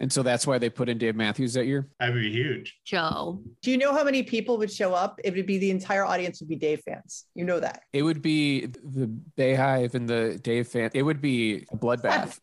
[0.00, 1.88] And so that's why they put in Dave Matthews that year.
[1.98, 2.78] That would be huge.
[2.84, 3.40] Joe.
[3.62, 5.20] Do you know how many people would show up?
[5.24, 7.26] It would be the entire audience would be Dave fans.
[7.34, 7.82] You know that.
[7.92, 10.90] It would be the BeyHive and the Dave fan.
[10.94, 12.38] It would be a bloodbath.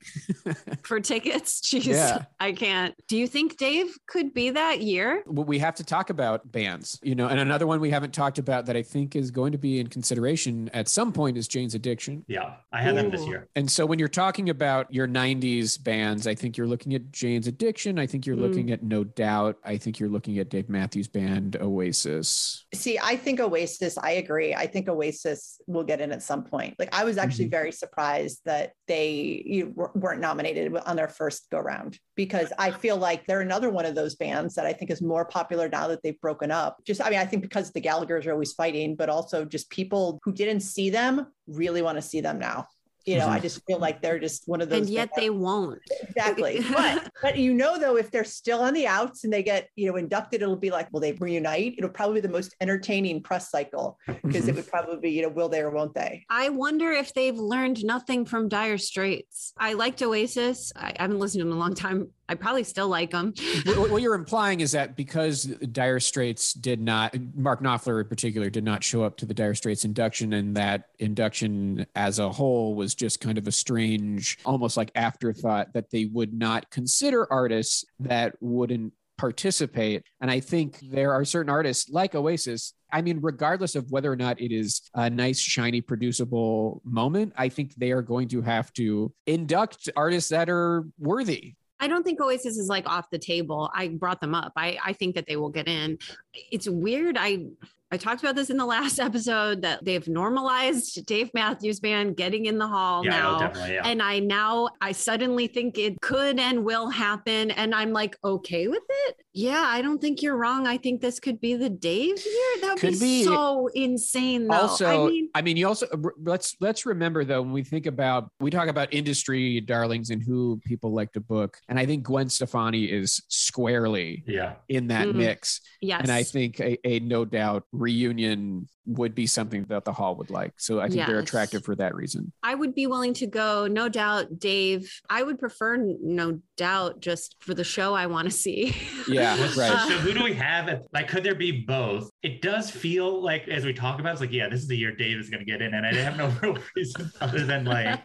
[0.84, 2.24] For tickets, jeez, Yeah.
[2.40, 2.94] I can't.
[3.08, 5.24] Do you think Dave could be that year?
[5.26, 8.38] Well, we have to talk about bands, you know, and another one we haven't talked
[8.38, 11.76] about that I think is going to be in consideration at some point is Jane's
[11.76, 12.26] Addiction.
[12.28, 13.48] Yeah, I had them this year.
[13.56, 17.45] And so when you're talking about your 90s bands, I think you're looking at Jane's
[17.48, 18.00] Addiction.
[18.00, 18.42] I think you're Mm.
[18.42, 19.58] looking at No Doubt.
[19.64, 22.66] I think you're looking at Dave Matthews Band, Oasis.
[22.74, 24.54] See, I think Oasis, I agree.
[24.54, 26.76] I think Oasis will get in at some point.
[26.80, 27.52] Like, I was actually Mhm.
[27.52, 32.98] very surprised that they you weren't nominated on their first go round because I feel
[32.98, 36.02] like they're another one of those bands that I think is more popular now that
[36.04, 36.78] they've broken up.
[36.86, 40.20] Just, I mean, I think because the Gallaghers are always fighting, but also just people
[40.24, 42.68] who didn't see them really want to see them now.
[43.06, 43.44] You know, I mm-hmm.
[43.44, 44.82] just feel like they're just one of those.
[44.82, 45.82] And yet bands- they won't.
[46.02, 49.70] exactly but but you know though if they're still on the outs and they get
[49.76, 53.22] you know inducted it'll be like will they reunite it'll probably be the most entertaining
[53.22, 54.56] press cycle because it mm-hmm.
[54.56, 57.84] would probably be you know will they or won't they I wonder if they've learned
[57.86, 59.54] nothing from Dire Straits.
[59.58, 60.72] I liked Oasis.
[60.76, 62.10] I I haven't listened to them in a long time.
[62.28, 63.34] I probably still like them.
[63.66, 68.50] what, what you're implying is that because Dire Straits did not, Mark Knopfler in particular,
[68.50, 72.76] did not show up to the Dire Straits induction, and that induction as a whole
[72.76, 77.86] was just kind of a strange, almost like afterthought that they would not consider artists
[78.00, 80.04] that wouldn't participate.
[80.22, 82.74] And I think there are certain artists like Oasis.
[82.92, 87.50] I mean, regardless of whether or not it is a nice, shiny, producible moment, I
[87.50, 91.56] think they are going to have to induct artists that are worthy.
[91.80, 93.70] I don't think Oasis is like off the table.
[93.74, 94.54] I brought them up.
[94.56, 95.98] I, I think that they will get in.
[96.34, 97.18] It's weird.
[97.20, 97.48] I
[97.96, 102.46] I talked about this in the last episode that they've normalized Dave Matthews Band getting
[102.46, 103.32] in the hall Yeah, now.
[103.34, 103.74] no, definitely.
[103.76, 103.88] Yeah.
[103.88, 107.52] And I now I suddenly think it could and will happen.
[107.52, 109.16] And I'm like, okay with it.
[109.34, 110.68] Yeah, I don't think you're wrong.
[110.68, 112.62] I think this could be the Dave year.
[112.62, 113.24] That would Could be, be.
[113.24, 114.56] so insane though.
[114.56, 115.88] also I mean, you also
[116.22, 120.60] let's let's remember though when we think about we talk about industry darlings and who
[120.66, 124.54] people like to book and i think gwen stefani is squarely yeah.
[124.70, 125.16] in that Mhm.
[125.16, 126.02] mix yes.
[126.02, 130.30] and i think a, a no doubt reunion would be something that the hall would
[130.30, 133.66] like so i think they're attractive for that reason I would be willing to go,
[133.66, 135.02] no doubt, Dave.
[135.10, 138.76] I would prefer no doubt just for the show I want to see.
[139.08, 139.88] Yeah, Well, right.
[139.88, 140.68] So who do we have?
[140.68, 142.10] At, like, could there be both?
[142.24, 144.96] It does feel like, as we talk about, it's like, yeah, this is the year
[144.96, 148.02] Dave is going to get in, and I have no real reason other than like,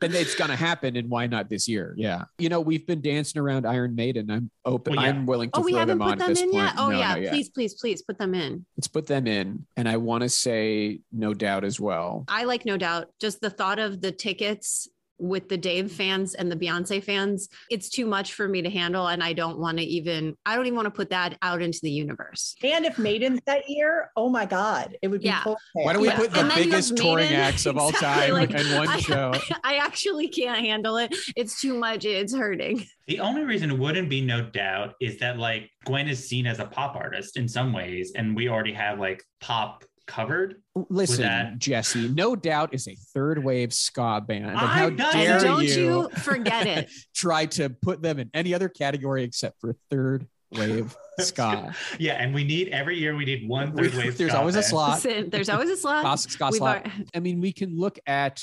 [0.00, 3.00] then it's going to happen and why not this year yeah you know we've been
[3.00, 5.10] dancing around iron maiden i'm open Well, yeah.
[5.10, 6.74] i'm willing to oh, we throw haven't them on put at this in point yet?
[6.78, 7.30] Oh, No, yeah.
[7.30, 8.64] Please, please, please put them in.
[8.76, 12.64] let's put them in and i want to say no doubt as well I like
[12.66, 13.08] no doubt.
[13.20, 14.88] Just the thought of the tickets
[15.18, 19.06] with the Dave fans and the Beyonce fans, it's too much for me to handle.
[19.06, 21.78] And I don't want to even, I don't even want to put that out into
[21.82, 22.54] the universe.
[22.64, 25.38] and if maiden's that year oh my god it would be Yeah.
[25.38, 26.20] total Why don't we chaos.
[26.20, 27.40] put the And biggest have touring Maiden.
[27.40, 29.32] acts of all Exactly, time like, in one I- show?
[29.64, 31.14] I actually can't handle it.
[31.36, 32.04] It's too much.
[32.04, 32.84] It's hurting.
[33.06, 36.58] the only reason it wouldn't be no doubt is that like Gwen is seen as
[36.58, 40.62] a pop artist in some ways, and we already have like pop covered.
[40.88, 44.46] Listen, that- Jesse, no doubt is a third wave ska band.
[44.46, 46.90] And I how dare don't you, you forget it.
[47.14, 51.74] try to put them in any other category except for third wave ska?
[51.98, 54.16] Yeah, and we need every year we need one third wave.
[54.18, 55.04] There's ska always a slot.
[55.04, 56.18] Listen, there's always a slot.
[56.20, 56.86] Ska, ska slot.
[56.86, 58.42] al- I mean, we can look at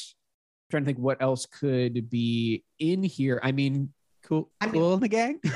[0.70, 3.40] trying to think what else could be in here.
[3.44, 3.94] I mean,
[4.24, 5.40] cool, I mean- Kool & the Gang.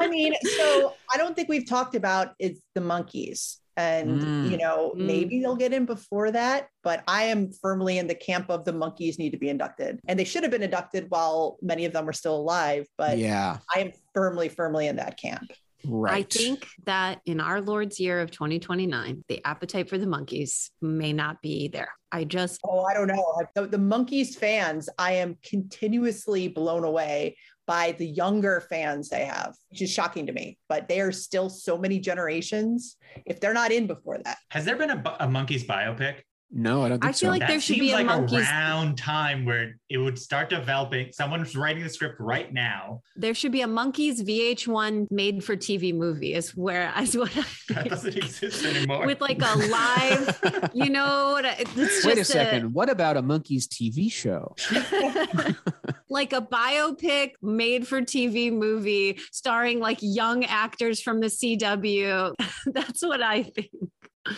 [0.00, 4.50] i mean so i don't think we've talked about is the Monkees and Mm.
[4.50, 5.06] you know Mm.
[5.06, 8.72] maybe they'll get in before that but i am firmly in the camp of the
[8.72, 12.08] Monkees need to be inducted and they should have been inducted while many of them
[12.08, 15.50] are still alive but yeah, i am firmly firmly in that camp
[15.86, 16.14] right.
[16.14, 21.12] I think that in our Lord's year of 2029, the appetite for the Monkees may
[21.12, 21.92] not be there.
[22.10, 23.40] I just, Oh, I don't know.
[23.54, 27.36] The, the Monkees fans, I am continuously blown away
[27.68, 30.58] by the younger fans they have, which is shocking to me.
[30.68, 32.96] But they are still so many generations.
[33.26, 36.22] If they're not in before that, Has there been a, a Monkees biopic?
[36.50, 37.28] no, I don't think I feel so.
[37.28, 40.48] like that there should seems be a like Monkees- around time where it would start
[40.48, 41.12] developing.
[41.12, 43.02] Someone's writing the script right now.
[43.16, 47.30] there should be a Monkees VH1 made for TV movie, is where, is what
[47.68, 49.04] That I, doesn't exist anymore.
[49.04, 52.72] with like a live, you know, what I- it's Wait a just second.
[52.72, 54.56] What about a Monkees TV show?
[56.10, 62.34] like a biopic made for TV movie starring like young actors from the CW.
[62.66, 63.70] That's what I think.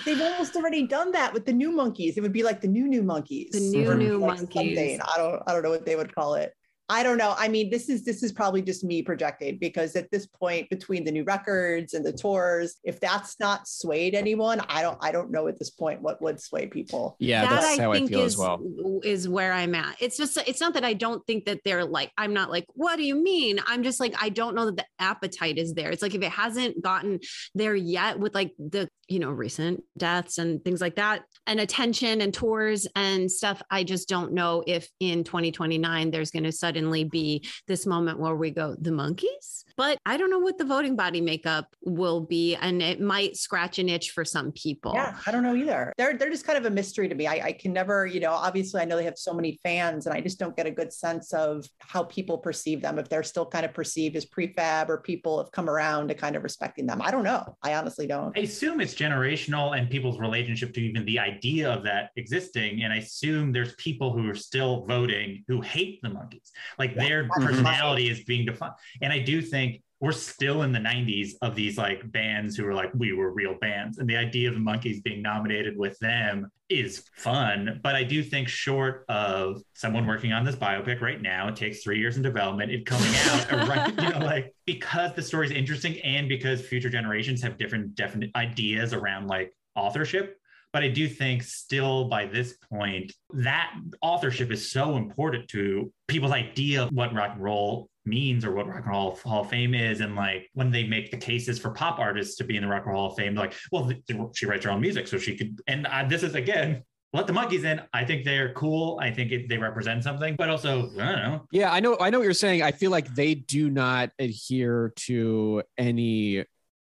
[0.05, 2.17] they've almost already done that with the new Monkees.
[2.17, 3.51] It would be like the new new Monkees.
[3.51, 4.53] The new, new like Monkees.
[4.53, 5.01] something.
[5.03, 6.53] I don't I don't know what they would call it.
[6.91, 7.37] I don't know.
[7.39, 11.05] I mean, this is this is probably just me projecting because at this point, between
[11.05, 15.31] the new records and the tours, if that's not swayed anyone, I don't I don't
[15.31, 17.17] know at this point what would sway people.
[17.21, 18.61] Yeah, that that's I how I think feel is as well.
[19.05, 19.97] is where I'm at.
[20.01, 22.97] It's just it's not that I don't think that they're like I'm not like what
[22.97, 23.61] do you mean?
[23.69, 25.93] I'm just like I don't know that the appetite is there.
[25.93, 27.21] It's like if it hasn't gotten
[27.55, 32.21] there yet with like the you know recent deaths and things like that and attention
[32.21, 37.03] and tours and stuff, I just don't know if in 2029 there's going to suddenly
[37.03, 39.65] be this moment where we go the Monkees.
[39.81, 43.79] But I don't know what the voting body makeup will be, and it might scratch
[43.79, 44.93] an itch for some people.
[44.95, 45.95] Yeah, I don't know either.
[45.97, 47.27] They're they're just kind of a mystery to me.
[47.27, 50.15] I, I can never, you know, obviously I know they have so many fans, and
[50.15, 52.99] I just don't get a good sense of how people perceive them.
[52.99, 56.37] If they're still kind of perceived as prefab, or people have come around to kind
[56.37, 57.01] of respecting them.
[57.01, 57.57] I don't know.
[57.63, 58.37] I honestly don't.
[58.37, 62.83] I assume it's generational and people's relationship to even the idea of that existing.
[62.83, 66.51] And I assume there's people who are still voting who hate the Monkees.
[66.79, 67.47] Like their Mhm.
[67.47, 68.75] personality is being defined.
[69.01, 69.70] And I do think
[70.01, 73.55] we're still in the 90s of these like bands who were like, we were real
[73.61, 73.99] bands.
[73.99, 77.81] And the idea of the Monkees being nominated with them is fun.
[77.83, 81.83] But I do think, short of someone working on this biopic right now, it takes
[81.83, 85.53] three years in development, it coming out, around, you know, like because the story is
[85.53, 90.39] interesting and because future generations have different definite ideas around like authorship.
[90.73, 96.33] But I do think still by this point, that authorship is so important to people's
[96.33, 99.75] idea of what rock and roll means or what rock and roll hall of fame
[99.75, 102.69] is and like when they make the cases for pop artists to be in the
[102.69, 103.91] rock and roll hall of fame like well
[104.35, 106.83] she writes her own music so she could and I, this is again
[107.13, 110.49] let the Monkees in i think they're cool i think it, they represent something but
[110.49, 111.97] also i don't know Yeah, I know.
[112.01, 112.63] I know what you're saying.
[112.63, 116.45] I feel like they do not adhere to any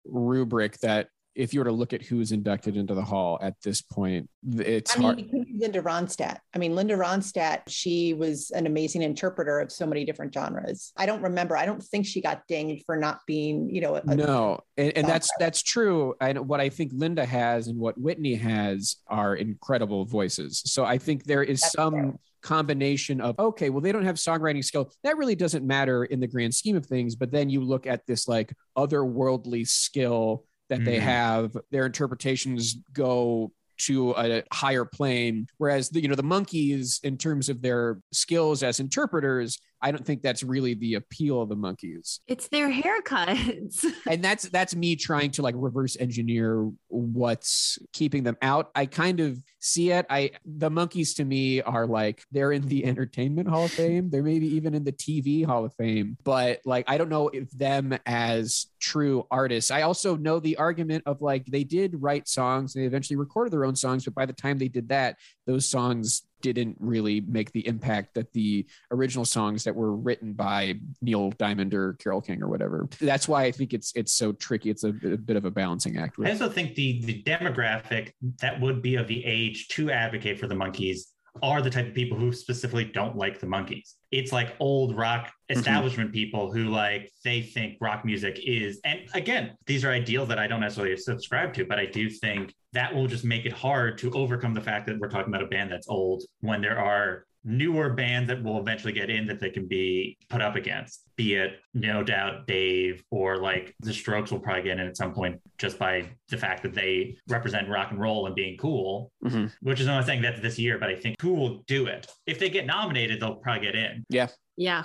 [0.06, 1.08] rubric that,
[1.40, 4.96] if you were to look at who's inducted into the hall at this point, it's
[4.96, 5.20] I mean, hard.
[5.20, 6.40] you could use Linda Ronstadt.
[6.54, 10.92] I mean, Linda Ronstadt, she was an amazing interpreter of so many different genres.
[10.98, 11.56] I don't remember.
[11.56, 15.08] I don't think she got dinged for not being, you know, a, no, and, and
[15.08, 16.14] that's that's true.
[16.20, 20.62] And what I think Linda has and what Whitney has are incredible voices.
[20.66, 22.14] So I think there is That's some fair.
[22.42, 24.92] combination of okay, well they don't have songwriting skill.
[25.04, 27.16] That really doesn't matter in the grand scheme of things.
[27.16, 31.02] But then you look at this like otherworldly skill that they Mhm.
[31.02, 31.58] have.
[31.72, 37.48] Their interpretations go to a higher plane whereas the you know the Monkees in terms
[37.48, 42.20] of their skills as interpreters i don't think that's really the appeal of the Monkees.
[42.28, 43.86] It's their haircuts.
[44.10, 48.72] and that's that's me trying to like reverse engineer what's keeping them out.
[48.76, 50.06] I kind of see it.
[50.10, 54.10] I the Monkees to me are like they're in the entertainment hall of fame.
[54.10, 56.18] They're maybe even in the tv hall of fame.
[56.24, 59.72] But like i don't know if them as true artists.
[59.72, 62.76] I also know the argument of like they did write songs.
[62.76, 64.06] And they eventually recorded their own songs.
[64.06, 68.32] But by the time they did that those songs didn't really make the impact that
[68.34, 72.88] the original songs that were written by Neil Diamond or Carole King or whatever.
[73.00, 74.70] That's why I think it's it's so tricky.
[74.70, 76.18] It's a, a bit of a balancing act.
[76.24, 80.48] I also think the the demographic that would be of the age to advocate for
[80.48, 81.02] the Monkees
[81.42, 83.96] are the type of people who specifically don't like the Monkees.
[84.12, 85.60] It's like old rock mm-hmm.
[85.60, 90.40] establishment people who like they think rock music is and again, these are ideals that
[90.40, 93.98] I don't necessarily subscribe to, but I do think that will just make it hard
[94.00, 97.26] to overcome the fact that we're talking about a band that's old when there are
[97.44, 101.36] newer bands that will eventually get in that they can be put up against, be
[101.36, 105.40] it no doubt Dave or like the Strokes will probably get in at some point
[105.58, 109.52] just by the fact that they represent rock and roll and being cool, Mhm.
[109.62, 112.08] which is not saying that's this year, but I think who will do it?
[112.26, 114.04] If they get nominated, they'll probably get in.
[114.10, 114.28] yeah,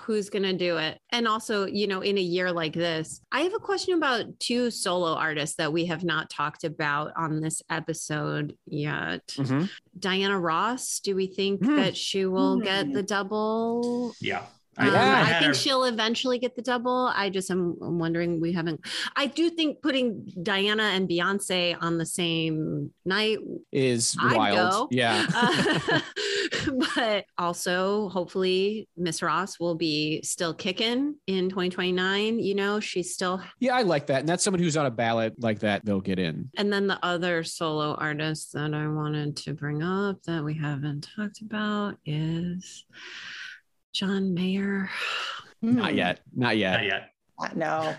[0.04, 0.98] who's going to do it?
[1.10, 4.70] And also, you know, in a year like this, I have a question about two
[4.70, 9.26] solo artists that we have not talked about on this episode yet.
[9.36, 9.68] Mhm.
[9.98, 11.76] Diana Ross, do we think Hmm.
[11.76, 12.92] that she will get Hmm.
[12.92, 14.14] the double?
[14.20, 14.46] Yeah.
[14.78, 15.22] Um, Yeah.
[15.26, 17.12] I think her- she'll eventually get the double.
[17.14, 18.40] I just am I'm wondering.
[18.40, 18.80] We haven't.
[19.16, 23.38] I do think putting Diana and Beyonce on the same night
[23.72, 24.56] Is I'd wild.
[24.56, 24.88] go.
[24.90, 25.26] Yeah.
[25.34, 26.00] Uh,
[26.96, 32.38] but also, hopefully, Miss Ross will be still kicking in 2029.
[32.38, 33.42] You know, she's still.
[33.60, 34.20] yeah, I like that.
[34.20, 36.50] And that's someone who's on a ballot like that, they'll get in.
[36.56, 41.08] And then the other solo artist that I wanted to bring up that we haven't
[41.16, 42.84] talked about is
[43.94, 44.90] John Mayer.
[45.62, 45.96] Not Hmm.
[45.96, 46.20] yet.
[46.34, 46.72] Not yet.
[46.72, 47.10] Not yet.
[47.38, 47.96] Uh, No.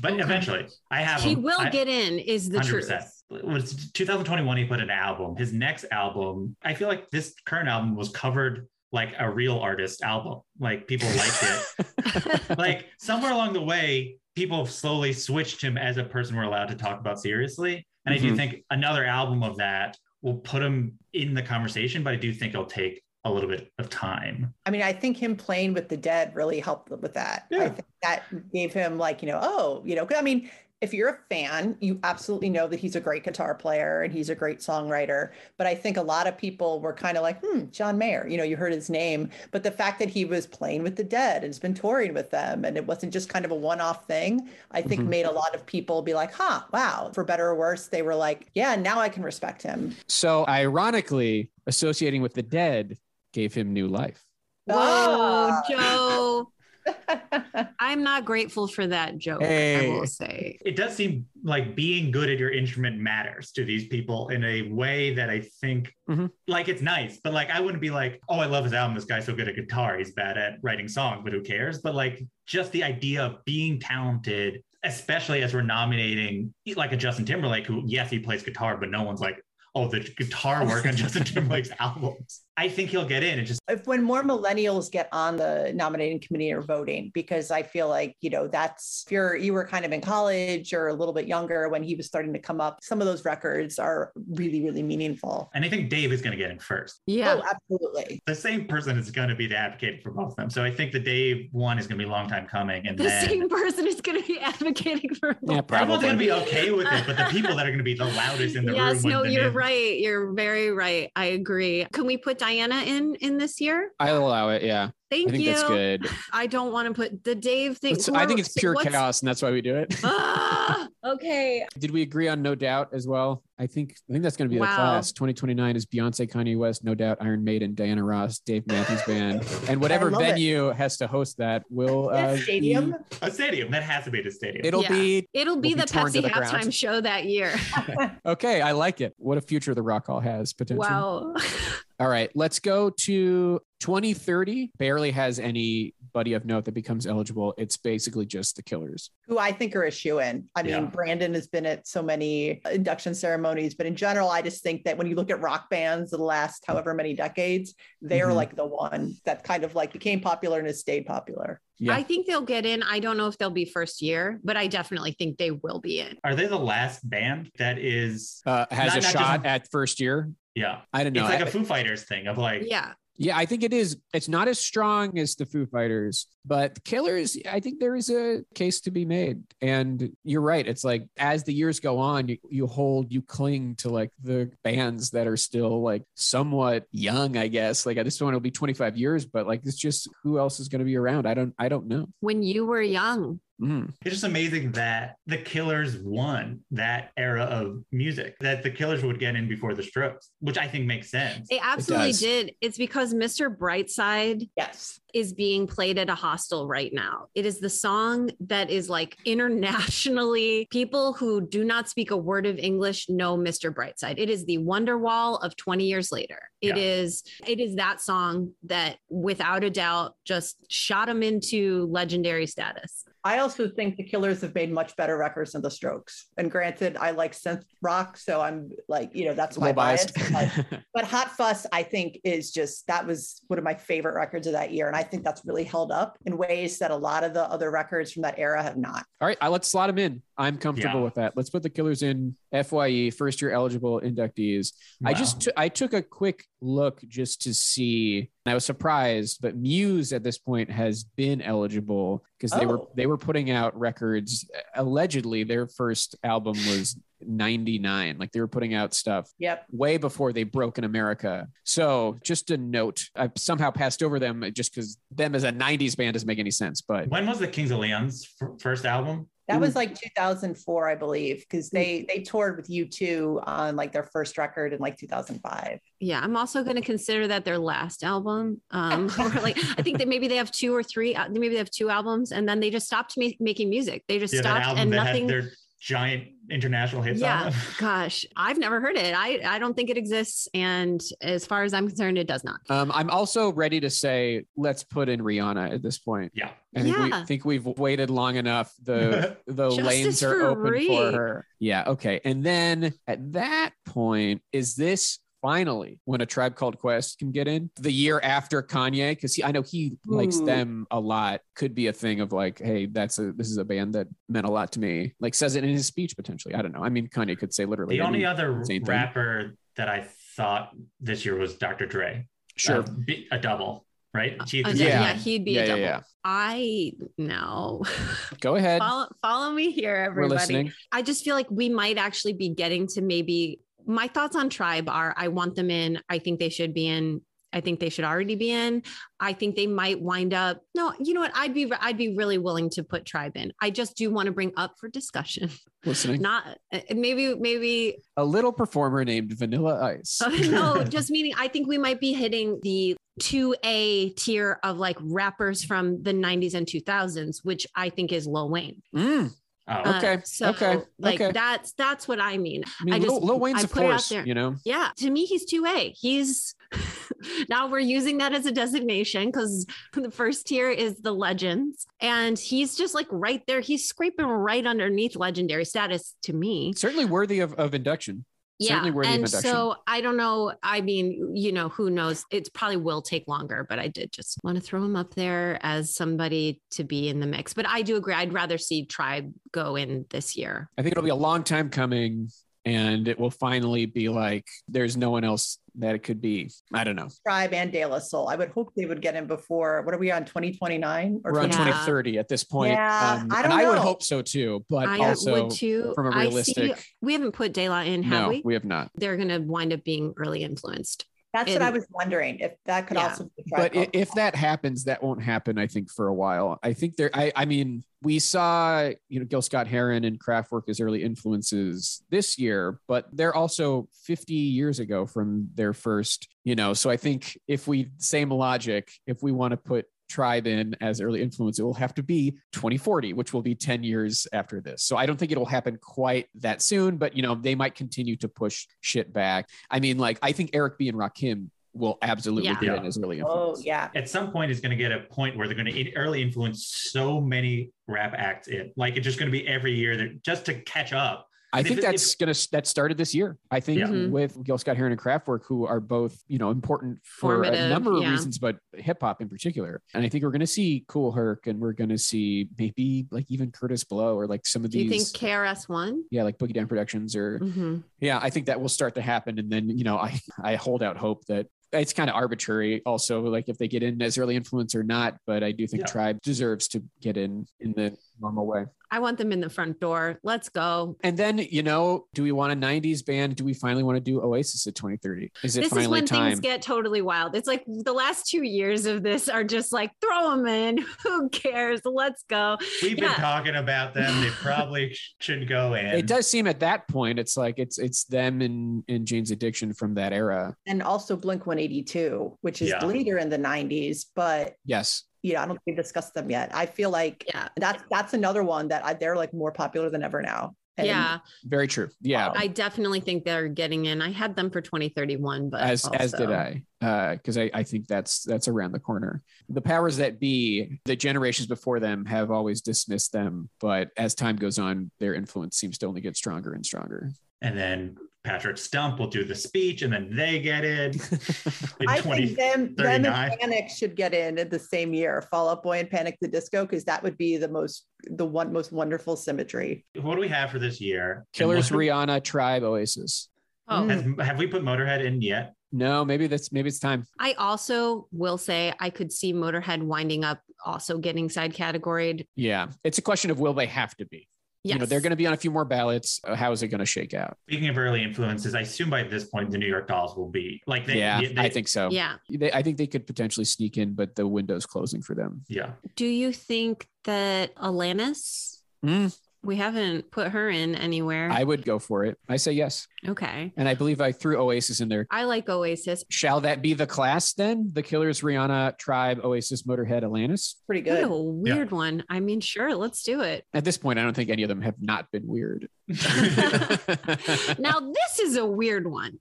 [0.00, 0.22] But Okay.
[0.22, 1.42] eventually, I have He him.
[1.42, 3.00] will I- get in, is the 100%.
[3.28, 3.40] truth.
[3.42, 7.66] It was 2021 he put an album his next album i feel like this current
[7.66, 13.54] album was covered like a real artist album like people liked it like somewhere along
[13.54, 17.86] the way people slowly switched him as a person we're allowed to talk about seriously
[18.04, 18.36] and i do Mhm.
[18.36, 22.52] think another album of that will put him in the conversation but i do think
[22.52, 24.52] it'll take a little bit of time.
[24.66, 27.46] I mean, I think him playing with the dead really helped with that.
[27.50, 27.64] Yeah.
[27.64, 30.50] I think that gave him like, you know, oh, you know, I mean,
[30.80, 34.28] if you're a fan, you absolutely know that he's a great guitar player and he's
[34.28, 35.30] a great songwriter.
[35.56, 38.36] But I think a lot of people were kind of like, hmm, John Mayer, you
[38.36, 39.30] know, you heard his name.
[39.52, 42.30] But the fact that he was playing with the dead and has been touring with
[42.30, 45.08] them and it wasn't just kind of a one off thing, I think Mhm.
[45.08, 48.16] made a lot of people be like, huh, wow, for better or worse, they were
[48.16, 49.94] like, yeah, now I can respect him.
[50.08, 52.98] So, ironically, associating with the dead
[53.32, 54.24] gave him new life.
[54.66, 55.62] Whoa, Ah.
[55.68, 56.48] Joe.
[57.78, 60.58] I'm not grateful for that joke, I will say.
[60.64, 64.62] It does seem like being good at your instrument matters to these people in a
[64.62, 66.30] way that I think Mhm.
[66.48, 68.96] like it's nice, but like I wouldn't be like, oh, I love his album.
[68.96, 69.96] This guy's so good at guitar.
[69.96, 71.78] He's bad at writing songs, but who cares?
[71.80, 77.24] But like just the idea of being talented, especially as we're nominating like a Justin
[77.24, 79.40] Timberlake, who yes, he plays guitar, but no one's like,
[79.76, 82.41] oh, the guitar work on Justin Timberlake's albums.
[82.56, 83.38] I think he'll get in.
[83.38, 87.62] It just if when more millennials get on the nominating committee or voting because i
[87.62, 90.94] feel like you know that's if you're you were kind of in college or a
[90.94, 94.12] little bit younger when he was starting to come up some of those records are
[94.32, 97.00] really really meaningful and I think Dave is going to get in first.
[97.06, 97.36] Yeah.
[97.38, 100.50] oh absolutely The same person is going to be the advocate for both of them.
[100.50, 102.98] So I think the Dave one is going to be a long time coming, and
[102.98, 105.98] the then same person is going to be advocating for Yeah, Everyone's probably.
[105.98, 108.04] going to be okay with it, but the people that are going to be the
[108.06, 109.02] loudest in the yes room.
[109.04, 113.14] when no you're name- right you're very right i agree can we put diana in
[113.16, 114.62] in this year I'll allow it.
[114.62, 114.90] Yeah.
[115.10, 116.08] thank I think you that's good.
[116.32, 119.28] i don't want to put the dave thing Let's- I think it's pure chaos, and
[119.28, 119.94] that's why we do it.
[120.04, 123.42] Ah, okay Did we agree on No Doubt as well?
[123.58, 124.74] I think I think that's going to be the Wow.
[124.76, 125.12] class.
[125.12, 129.80] 2029 is Beyonce, Kanye West, No Doubt, Iron Maiden, Diana Ross, Dave Matthews Band, and
[129.80, 130.24] whatever love it.
[130.30, 134.10] venue has to host that will uh, Yeah, be- stadium A stadium that has to
[134.10, 134.64] be the stadium.
[134.64, 134.88] it'll Yeah.
[134.98, 136.46] be it'll be Will be the torn pepsi the ground.
[136.56, 137.54] halftime show that year
[138.26, 138.60] okay.
[138.62, 139.14] I like it.
[139.18, 140.88] What a future the Rock Hall has potentially.
[140.88, 141.34] wow
[142.02, 144.72] All right, let's go to 2030.
[144.76, 147.54] Barely has anybody of note that becomes eligible.
[147.56, 149.10] It's basically just the Killers.
[149.28, 150.80] who i think are a shoe in i mean Yeah.
[150.86, 154.98] brandon has been at so many induction ceremonies but in general i just think that
[154.98, 158.34] when you look at rock bands the last however many decades they're Mhm.
[158.34, 161.94] like the one that kind of like became popular and has stayed popular Yeah.
[161.94, 164.66] i think they'll get in i don't know if they'll be first year but i
[164.66, 168.42] definitely think they will be in Are they the last band that is?
[168.44, 170.30] Uh, has Not- a not shot just- at first year.
[170.54, 171.22] Yeah, I don't know.
[171.22, 173.98] it's like I- a Foo Fighters thing of like, yeah Yeah, I think it is.
[174.14, 178.42] It's not as strong as the Foo Fighters, but Killers, I think there is a
[178.54, 179.42] case to be made.
[179.60, 180.66] And you're right.
[180.66, 184.50] It's like as the years go on, you, you hold, you cling to like the
[184.64, 187.84] bands that are still like somewhat young, I guess.
[187.86, 190.68] Like at this point, it'll be 25 years, but like it's just who else is
[190.68, 191.26] going to be around?
[191.26, 192.08] I don't, I don't know.
[192.20, 193.92] when you were young Mm.
[194.04, 198.34] it's just amazing that the Killers won that era of music.
[198.40, 201.46] That the Killers would get in before the Strokes, which I think makes sense.
[201.48, 202.20] They absolutely does.
[202.20, 202.54] did.
[202.60, 203.54] It's because Mr.
[203.54, 207.26] Brightside yes is being played at a hostel right now.
[207.34, 212.46] It is the song that is like internationally, people who do not speak a word
[212.46, 213.72] of English know Mr.
[213.72, 214.14] Brightside.
[214.18, 216.38] It is the Wonderwall of 20 years later.
[216.60, 216.82] It Yeah.
[216.82, 223.04] is it is that song that without a doubt just shot him into legendary status.
[223.24, 226.26] I also think the Killers have made much better records than the Strokes.
[226.38, 230.10] And granted, I like synth rock, so I'm like, you know, that's my little bias.
[230.32, 234.46] But, but Hot Fuss, I think, is just that was one of my favorite records
[234.48, 237.22] of that year, and I think that's really held up in ways that a lot
[237.22, 239.04] of the other records from that era have not.
[239.20, 240.22] All right, I, let's slot them in.
[240.36, 241.04] I'm comfortable Yeah.
[241.04, 241.36] with that.
[241.36, 244.72] Let's put the Killers in FYE, first year eligible inductees.
[245.04, 248.30] I just t- I took a quick look just to see.
[248.44, 252.80] And I was surprised, but Muse at this point has been eligible because they were
[252.80, 252.90] Oh.
[252.96, 254.48] they were putting out records.
[254.54, 258.18] Uh, allegedly, their first album was 99.
[258.18, 259.66] Like they were putting out stuff Yep.
[259.70, 261.46] way before they broke in America.
[261.64, 265.94] So just a note, I've somehow passed over them just because them as a 90s
[265.96, 266.80] band doesn't make any sense.
[266.80, 269.28] But when was the Kings of Leon's f- first album?
[269.52, 269.60] That Ooh.
[269.60, 274.38] was like 2004, I believe, because they they toured with U2 on like their first
[274.38, 275.78] record in like 2005.
[276.00, 278.62] Yeah, I'm also going to consider that their last album.
[278.70, 281.56] Um, or like I think that maybe they have two or three, uh, maybe they
[281.58, 284.04] have two albums, and then they just stopped ma- making music.
[284.08, 285.28] They just Yeah, that stopped, album and that nothing.
[285.28, 285.50] had their
[285.80, 287.44] giant international hits Yeah.
[287.44, 287.52] on.
[287.78, 289.14] Gosh, I've never heard it.
[289.16, 292.60] I I don't think it exists, and as far as I'm concerned, it does not.
[292.68, 296.32] Um, I'm also ready to say, let's put in Rihanna at this point.
[296.34, 296.50] Yeah.
[296.74, 298.72] I think, we, think we've waited long enough.
[298.82, 300.86] The the lanes are for open Ree.
[300.88, 301.46] for her.
[301.58, 301.84] Yeah.
[301.88, 302.20] Okay.
[302.24, 307.48] And then at that point, is this finally when a tribe called Quest can get
[307.48, 309.10] in the year after Kanye?
[309.10, 311.40] Because I know he likes them a lot.
[311.56, 314.46] Could be a thing of like, hey, that's a this is a band that meant
[314.46, 315.14] a lot to me.
[315.20, 316.54] Like says it in his speech potentially.
[316.54, 316.82] I don't know.
[316.84, 317.98] I mean, Kanye could say literally.
[317.98, 318.90] The only other same thing.
[318.94, 320.70] rapper that I thought
[321.00, 321.86] this year was Dr.
[321.86, 322.26] Dre.
[322.56, 322.80] Sure.
[322.82, 324.38] uh, a double, right?
[324.46, 325.00] Chief Uh, yeah, Yeah.
[325.00, 325.80] yeah, he'd be yeah, a double.
[325.80, 326.00] yeah.
[326.24, 327.82] I know.
[328.40, 328.78] Go ahead.
[328.80, 330.34] follow, follow me here, We're everybody.
[330.34, 330.72] listening.
[330.92, 334.88] I just feel like we might actually be getting to maybe my thoughts on tribe
[334.88, 336.00] are I want them in.
[336.08, 337.20] I think they should be in.
[337.52, 338.82] I think they should already be in.
[339.20, 340.62] I think they might wind up.
[340.74, 341.32] No, you know what?
[341.34, 343.52] I'd be I'd be really willing to put tribe in.
[343.60, 345.50] I just do want to bring up for discussion.
[345.84, 346.22] Listening.
[346.22, 350.22] Not uh, maybe maybe A little performer named Vanilla Ice.
[350.50, 355.62] no, just meaning I think we might be hitting the 2A tier of like rappers
[355.62, 358.82] from the 90s and 2000s, which I think is Lil Wayne.
[358.94, 359.34] Mm,
[359.68, 361.30] Oh, Uh, Okay, so okay, like okay.
[361.32, 362.64] that's that's what I mean.
[362.80, 364.26] I mean, I Lil, just- Lil Wayne's I of put it out there.
[364.26, 364.56] you know.
[364.64, 365.94] Yeah, to me, he's 2A.
[365.96, 366.54] He's
[367.48, 371.86] now we're using that as a designation because the first tier is the legends.
[372.00, 373.60] And he's just like right there.
[373.60, 376.72] He's scraping right underneath legendary status to me.
[376.74, 378.24] Certainly worthy of, of induction.
[378.62, 379.14] Certainly yeah.
[379.14, 380.52] And so I don't know.
[380.62, 382.24] I mean, you know, who knows?
[382.30, 385.58] It probably will take longer, but I did just want to throw him up there
[385.62, 387.54] as somebody to be in the mix.
[387.54, 388.14] But I do agree.
[388.14, 390.70] I'd rather see Tribe go in this year.
[390.78, 392.28] I think it'll be a long time coming
[392.64, 396.50] and it will finally be like there's no one else that it could be.
[396.72, 397.08] I don't know.
[397.26, 398.28] Tribe and De La Soul.
[398.28, 399.82] I would hope they would get in before.
[399.82, 400.24] What are we on?
[400.24, 401.56] 2029 or We're on Yeah.
[401.58, 402.72] 2030 at this point.
[402.72, 404.64] Yeah, um, I don't I would hope so too.
[404.68, 405.92] But I also, would too.
[405.94, 408.42] from a I see- realistic- we haven't put De La in, have no, we?
[408.44, 408.90] we have not.
[408.96, 411.06] They're going to wind up being early influenced.
[411.32, 413.08] That's in- what I was wondering if that could Yeah.
[413.08, 415.58] also be but Tribe i- if that happens, that won't happen.
[415.58, 416.58] I think for a while.
[416.62, 417.10] I think there.
[417.14, 417.32] I.
[417.34, 422.38] I mean, we saw you know Gil Scott Heron and Kraftwerk as early influences this
[422.38, 426.28] year, but they're also 50 years ago from their first.
[426.44, 430.46] You know, so I think if we same logic, if we want to put tribe
[430.46, 434.26] in as early influence it will have to be 2040 which will be 10 years
[434.34, 437.54] after this so i don't think it'll happen quite that soon but you know they
[437.54, 441.48] might continue to push shit back i mean like i think eric b and rakim
[441.74, 442.54] will absolutely Yeah.
[442.60, 442.76] get Yeah.
[442.80, 443.88] in as early Oh yeah.
[443.94, 446.66] at some point it's going to get a point where they're going to early influence
[446.92, 450.44] so many rap acts in like it's just going to be every year that just
[450.44, 453.36] to catch up I think if it- that's gonna that started this year.
[453.50, 453.86] I think Yeah.
[453.88, 454.10] Mhm.
[454.10, 457.92] with Gil Scott Heron and Kraftwerk, who are both you know important for a number
[457.92, 458.10] of yeah.
[458.10, 459.82] reasons, but hip hop in particular.
[459.94, 463.50] And I think we're gonna see Kool Herc, and we're gonna see maybe like even
[463.52, 464.88] Kurtis Blow or like some of these.
[464.88, 466.04] Do you think KRS one?
[466.10, 467.76] yeah, like Boogie Down Productions, or Mm-hmm.
[468.00, 469.38] yeah, I think that will start to happen.
[469.38, 472.82] And then you know, I I hold out hope that it's kind of arbitrary.
[472.84, 475.80] Also, like if they get in as early influence or not, but I do think
[475.82, 475.86] Yeah.
[475.86, 478.66] Tribe deserves to get in in the normal way.
[478.92, 480.20] I want them in the front door.
[480.22, 480.96] Let's go.
[481.02, 483.36] And then, you know, do we want a 90s band?
[483.36, 485.32] Do we finally want to do Oasis at 2030?
[485.42, 486.28] Is it this is when time?
[486.28, 487.34] things get totally wild.
[487.34, 490.84] It's like the last two years of this are just like throw them in.
[491.04, 491.80] Who cares?
[491.86, 492.58] Let's go.
[492.82, 493.08] we've Yeah.
[493.08, 497.18] been talking about them they probably should go in it does seem at that point
[497.18, 500.54] it's like it's it's them and and Jane's Addiction from that era.
[500.66, 502.80] And also Blink 182, which is Yeah.
[502.80, 505.04] the leader in the 90s, but Yes.
[505.22, 506.50] You know, I don't think we've discussed them yet.
[506.54, 507.48] I feel like Yeah.
[507.56, 510.54] that's that's another one that I, they're like more popular than ever now.
[510.78, 511.18] And yeah.
[511.44, 511.90] Very true.
[512.00, 512.32] Yeah.
[512.34, 514.00] I definitely think they're getting in.
[514.00, 517.86] I had them for 2031, but as as did I, uh, because I I think
[517.86, 519.22] that's that's around the corner.
[519.50, 524.36] The powers that be, the generations before them have always dismissed them, but as time
[524.36, 527.10] goes on, their influence seems to only get stronger and stronger.
[527.42, 530.92] and then patrick stump will do the speech and then they get in
[531.80, 535.22] in I 20 think them, them and Panic should get in at the same year.
[535.22, 538.52] Fall Out Boy and Panic the Disco, because that would be the most the one
[538.52, 539.84] most wonderful symmetry.
[540.00, 543.28] what do we have for this year Killers, what- Rihanna, Tribe, Oasis.
[543.68, 547.06] Oh, has, have we put motorhead in yet No, maybe that's maybe it's time.
[547.18, 552.26] I also will say I could see Motorhead winding up also getting side categoried.
[552.36, 554.28] Yeah, it's a question of will they have to be?
[554.64, 554.74] Yes.
[554.74, 556.20] You know, they're going to be on a few more ballots.
[556.22, 557.36] Uh, How is it going to shake out?
[557.48, 560.62] speaking of early influences i assume by this point the new york dolls will be
[560.66, 561.90] like they, yeah, they- I think so.
[561.90, 562.14] Yeah.
[562.30, 565.44] They, I think they could potentially sneak in, but the window's closing for them.
[565.48, 571.30] yeah Do you think that Alanis, Mm, we haven't put her in anywhere?
[571.30, 572.18] I would go for it.
[572.28, 573.52] I say yes, okay.
[573.56, 575.06] and I believe I threw Oasis in there.
[575.10, 576.04] I like Oasis.
[576.08, 577.70] Shall that be the class then?
[577.72, 580.54] The Killers, Rihanna, Tribe, Oasis, Motorhead, Alanis.
[580.66, 581.10] Pretty What good.
[581.10, 582.04] a weird one.
[582.08, 583.44] I mean, sure, let's do it.
[583.52, 585.68] At this point, I don't think any of them have not been weird.
[587.58, 589.18] Now, this is a weird one.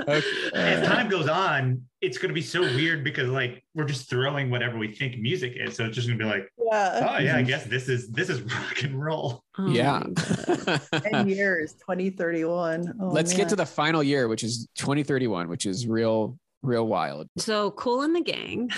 [0.00, 0.22] Okay.
[0.54, 4.50] as time goes on it's going to be so weird because like we're just throwing
[4.50, 7.16] whatever we think music is so it's just going to be like Yeah.
[7.16, 7.48] oh yeah i mm-hmm.
[7.48, 10.04] guess this is this is rock and roll Oh yeah.
[11.12, 12.94] 10 years, 2031.
[13.00, 17.26] Oh, Let's get to the final year, which is 2031, which is real, real wild.
[17.38, 18.70] So Kool & the Gang.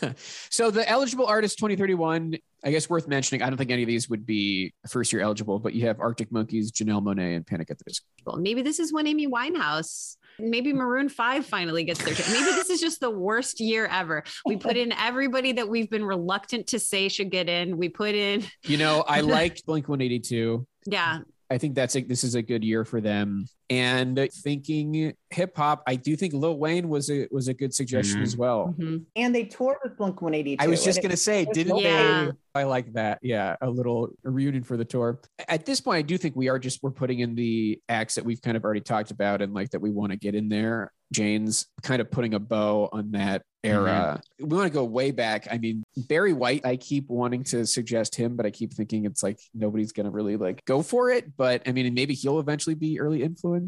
[0.50, 3.42] so the eligible artists 2031, I guess worth mentioning.
[3.42, 6.32] I don't think any of these would be first year eligible, but you have Arctic
[6.32, 8.06] Monkeys, Janelle Monáe, and Panic at the Disco.
[8.24, 12.32] Well, maybe this is when Amy Winehouse Maybe Maroon 5 finally gets their chance.
[12.32, 14.24] Maybe this is just the worst year ever.
[14.46, 17.76] We put in everybody that we've been reluctant to say should get in.
[17.76, 20.66] We put in You know, I liked Blink 182.
[20.86, 21.20] Yeah.
[21.50, 23.46] I think that's a, this is a good year for them.
[23.72, 28.20] And thinking hip hop, I do think Lil Wayne was a was a good suggestion
[28.20, 28.22] Mhm.
[28.22, 28.74] as well.
[28.78, 29.04] Mhm.
[29.16, 30.62] And they toured with Blink 182.
[30.62, 32.26] I was just gonna say, didn't Yeah.
[32.26, 32.32] they?
[32.54, 33.18] I like that.
[33.22, 35.20] Yeah, a little reunion for the tour.
[35.48, 38.24] At this point, I do think we are just we're putting in the acts that
[38.26, 40.92] we've kind of already talked about and like that we want to get in there.
[41.12, 44.20] Jane's kind of putting a bow on that era.
[44.40, 45.46] We want to go way back.
[45.50, 46.64] I mean, Barry White.
[46.66, 50.36] I keep wanting to suggest him, but I keep thinking it's like nobody's gonna really
[50.36, 51.36] like go for it.
[51.36, 53.61] But I mean, maybe he'll eventually be early influence.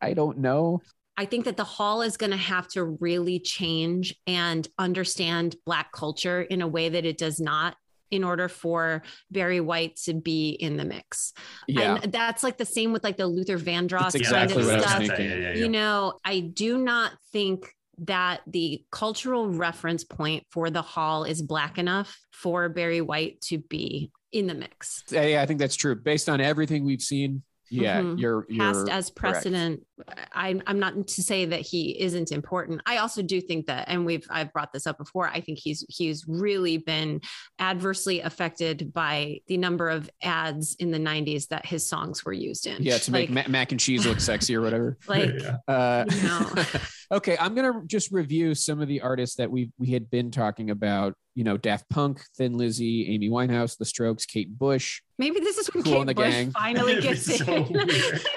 [0.00, 0.80] I don't know.
[1.16, 5.92] I think that the hall is going to have to really change and understand Black
[5.92, 7.76] culture in a way that it does not
[8.10, 11.32] in order for Barry White to be in the mix.
[11.68, 14.66] Yeah, And that's like the same with like the Luther Vandross That's kind exactly of
[14.66, 15.18] what I was stuff.
[15.18, 15.54] Yeah, yeah, yeah.
[15.54, 17.66] You know, I do not think
[17.98, 23.58] that the cultural reference point for the hall is black enough for Barry White to
[23.58, 25.04] be in the mix.
[25.10, 25.94] yeah, yeah, I think that's true.
[25.94, 28.18] Based on everything we've seen, yeah, Mhm.
[28.20, 29.86] you're, you're Cast as precedent.
[30.32, 32.80] I'm I'm not to say that he isn't important.
[32.86, 35.28] I also do think that, and we've I've brought this up before.
[35.28, 37.20] I think he's he's really been
[37.58, 42.66] adversely affected by the number of ads in the 90s that his songs were used
[42.66, 42.82] in.
[42.82, 44.98] Yeah, to make ma- mac and cheese look sexy or whatever.
[45.06, 45.56] like Yeah.
[45.68, 46.50] Uh, You know.
[47.12, 50.70] okay, I'm gonna just review some of the artists that we we had been talking
[50.70, 51.14] about.
[51.36, 55.00] You know, Daft Punk, Thin Lizzy, Amy Winehouse, The Strokes, Kate Bush.
[55.18, 56.50] maybe this is when Cool Kate the Bush Gang.
[56.50, 57.72] finally It'd gets so in.
[57.72, 58.20] weird.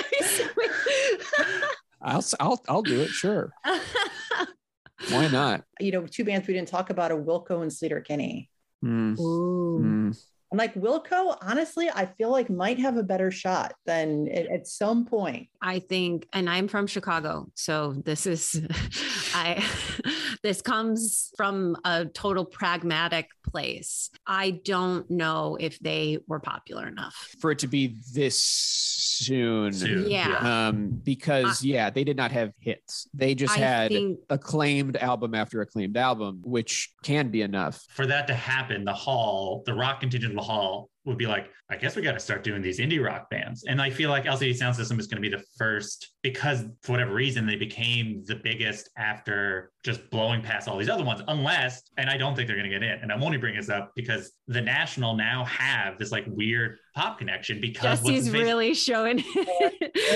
[2.01, 3.07] I'll s- I'll I'll do it.
[3.09, 3.51] Sure,
[5.09, 5.63] why not?
[5.79, 8.49] you know, two bands we didn't talk about are Wilco and Sleater Kinney.
[8.83, 9.79] Mm, Ooh.
[9.81, 10.23] mm.
[10.53, 14.67] And like Wilco, honestly, I feel like might have a better shot than at, at
[14.67, 15.47] some point.
[15.63, 18.61] I think, and I'm from Chicago, so this is,
[19.33, 19.65] I,
[20.43, 24.11] this comes from a total pragmatic place.
[24.27, 27.15] I don't know if they were popular enough.
[27.39, 29.73] For it to be this soon.
[29.73, 30.67] Soon, Yeah.
[30.67, 33.07] Um, because yeah, they did not have hits.
[33.13, 37.83] They just I had think acclaimed album after acclaimed album, which can be enough.
[37.89, 41.95] for that to happen, the hall, the rock contingent hall would be like, I guess
[41.95, 43.65] we got to start doing these indie rock bands.
[43.67, 46.93] And I feel like LCD Sound System is going to be the first because for
[46.93, 51.21] whatever reason they became the biggest after just blowing past all these other ones.
[51.27, 52.99] Unless, and I don't think they're going to get in.
[52.99, 57.17] And I'm only bringing this up because the National now have this like weird pop
[57.17, 59.17] connection because what's his Jesse's face- really showing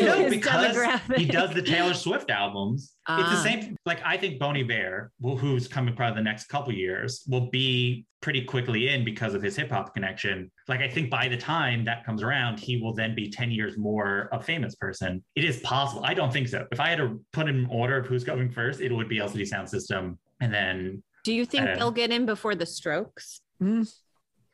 [0.02, 0.76] no, his because
[1.16, 2.94] he does the Taylor Swift albums.
[3.10, 3.42] it's the Ah.
[3.44, 3.76] same.
[3.86, 8.44] Like I think Bon Iver, who's coming probably the next couple years, will be pretty
[8.44, 10.52] quickly in because of his hip hop connection.
[10.68, 13.78] Like I think by the time that comes around, he will then be ten years
[13.78, 15.24] more a famous person.
[15.36, 16.04] It is possible.
[16.06, 16.66] I don't think so.
[16.72, 19.48] If I had to put in order of who's going first, it would be LCD
[19.48, 21.92] Sound System, and then Do you think they'll know.
[21.92, 23.42] get in before the Strokes?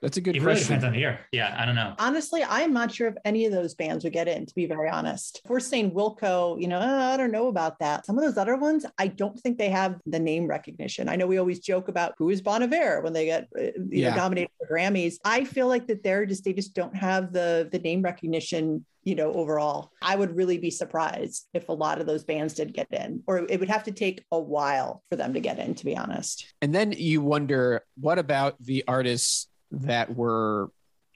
[0.04, 0.68] That's a good it really question.
[0.68, 1.22] depends on the year.
[1.32, 1.96] Yeah, I don't know.
[1.98, 4.90] Honestly, I'm not sure if any of those bands would get in, to be very
[4.90, 5.40] honest.
[5.46, 8.06] If we're saying Wilco, you know, uh, I don't know about that.
[8.06, 11.08] Some of those other ones, I don't think they have the name recognition.
[11.08, 13.88] I know we always joke about who is Bon Iver when they get uh, you
[13.92, 14.10] Yeah.
[14.10, 15.16] know, nominated for Grammys.
[15.24, 19.16] I feel like that they're just, they just don't have the, the name recognition you
[19.16, 19.92] know, overall.
[20.02, 23.46] I would really be surprised if a lot of those bands did get in, or
[23.50, 26.54] it would have to take a while for them to get in, to be honest.
[26.62, 29.50] And then you wonder, what about the artists
[29.82, 30.70] that were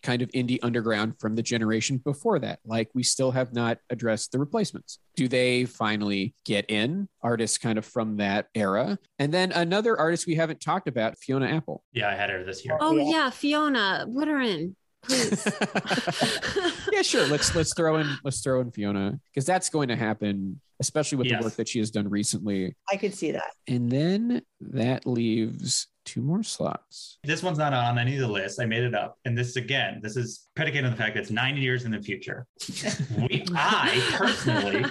[0.03, 2.59] kind of indie underground from the generation before that?
[2.65, 4.99] Like we still have not addressed the replacements.
[5.15, 7.07] Do they finally get in?
[7.23, 8.99] Artists kind of from that era.
[9.19, 11.83] And then another artist we haven't talked about, Fiona Apple.
[11.93, 12.77] Yeah, I had her this year.
[12.79, 13.09] Oh Yeah.
[13.09, 15.47] yeah, Fiona, put her in, please.
[16.91, 17.25] yeah, sure.
[17.27, 21.27] Let's let's throw in let's throw in Fiona because that's going to happen, especially with
[21.27, 21.39] Yes.
[21.41, 22.75] the work that she has done recently.
[22.91, 23.51] I could see that.
[23.67, 27.19] And then that leaves two more slots.
[27.23, 28.59] This one's not on any of the lists.
[28.59, 29.17] I made it up.
[29.25, 32.01] And this again, this is predicated on the fact that it's 90 years in the
[32.01, 32.47] future.
[33.17, 34.85] we, I personally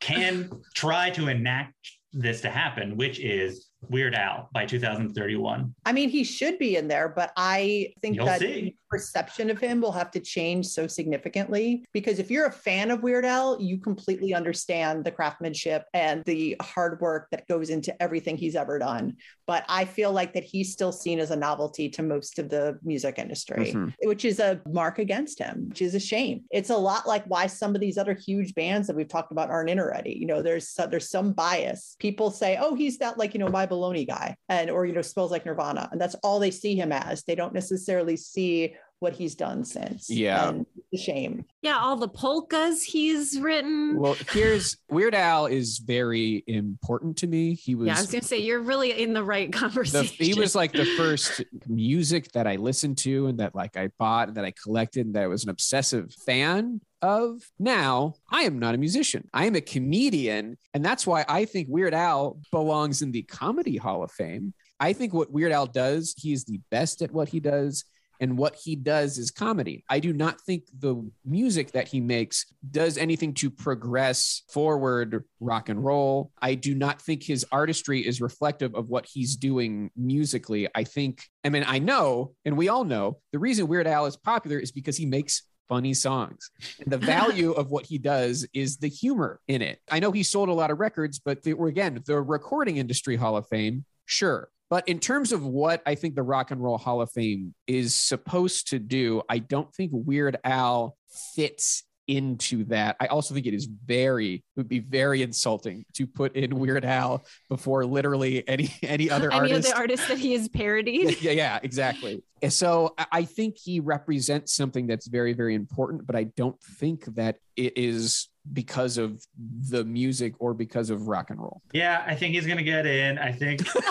[0.00, 1.74] can try to enact
[2.14, 5.74] this to happen, which is Weird Al by 2031.
[5.84, 8.76] I mean, he should be in there, but I think You'll that see.
[8.90, 13.02] perception of him will have to change so significantly because if you're a fan of
[13.02, 18.36] Weird Al, you completely understand the craftsmanship and the hard work that goes into everything
[18.36, 19.16] he's ever done.
[19.46, 22.78] But I feel like that he's still seen as a novelty to most of the
[22.82, 23.92] music industry, Mhm.
[24.04, 26.44] which is a mark against him, which is a shame.
[26.50, 29.50] It's a lot like why some of these other huge bands that we've talked about
[29.50, 30.16] aren't in already.
[30.18, 31.96] You know, there's so- there's some bias.
[31.98, 35.02] People say, "Oh, he's that like you know my baloney guy," and or you know
[35.02, 37.24] smells like Nirvana, and that's all they see him as.
[37.24, 38.74] They don't necessarily see
[39.04, 40.08] what he's done since.
[40.08, 40.48] Yeah.
[40.48, 41.44] and a shame.
[41.60, 43.98] Yeah, all the polkas he's written.
[43.98, 47.54] Well, here's Weird Al is very important to me.
[47.54, 50.24] He was yeah, I was gonna say you're really in the right the, conversation.
[50.24, 54.28] he was like the first music that I listened to and that like I bought
[54.28, 57.42] and that I collected and that I was an obsessive fan of.
[57.58, 59.28] Now, I am not a musician.
[59.32, 60.56] I am a comedian.
[60.72, 64.54] And that's why I think Weird Al belongs in the Comedy Hall of Fame.
[64.80, 67.84] I think what Weird Al does, he is the best at what he does.
[68.20, 69.84] And what he does is comedy.
[69.90, 70.94] I do not think the
[71.26, 76.30] music that he makes does anything to progress forward rock and roll.
[76.40, 80.68] I do not think his artistry is reflective of what he's doing musically.
[80.74, 84.16] I think, I mean, I know, and we all know, the reason Weird Al is
[84.16, 86.50] popular is because he makes funny songs.
[86.80, 89.80] And the value of what he does is the humor in it.
[89.90, 93.36] I know he sold a lot of records, but the, again, the Recording Industry Hall
[93.36, 94.48] of Fame, sure.
[94.70, 97.94] But in terms of what I think the Rock and Roll Hall of Fame is
[97.94, 100.96] supposed to do, I don't think Weird Al
[101.34, 102.96] fits into that.
[103.00, 106.84] I also think it is very it would be very insulting to put in Weird
[106.84, 109.68] Al before literally any any other any artist.
[109.68, 111.20] of the artists that he has parodied.
[111.22, 112.22] yeah, yeah, exactly.
[112.42, 117.06] And so I think he represents something that's very, very important, but I don't think
[117.14, 119.24] that it is because of
[119.70, 121.62] the music or because of rock and roll.
[121.72, 123.18] Yeah, I think he's gonna get in.
[123.18, 123.62] I think.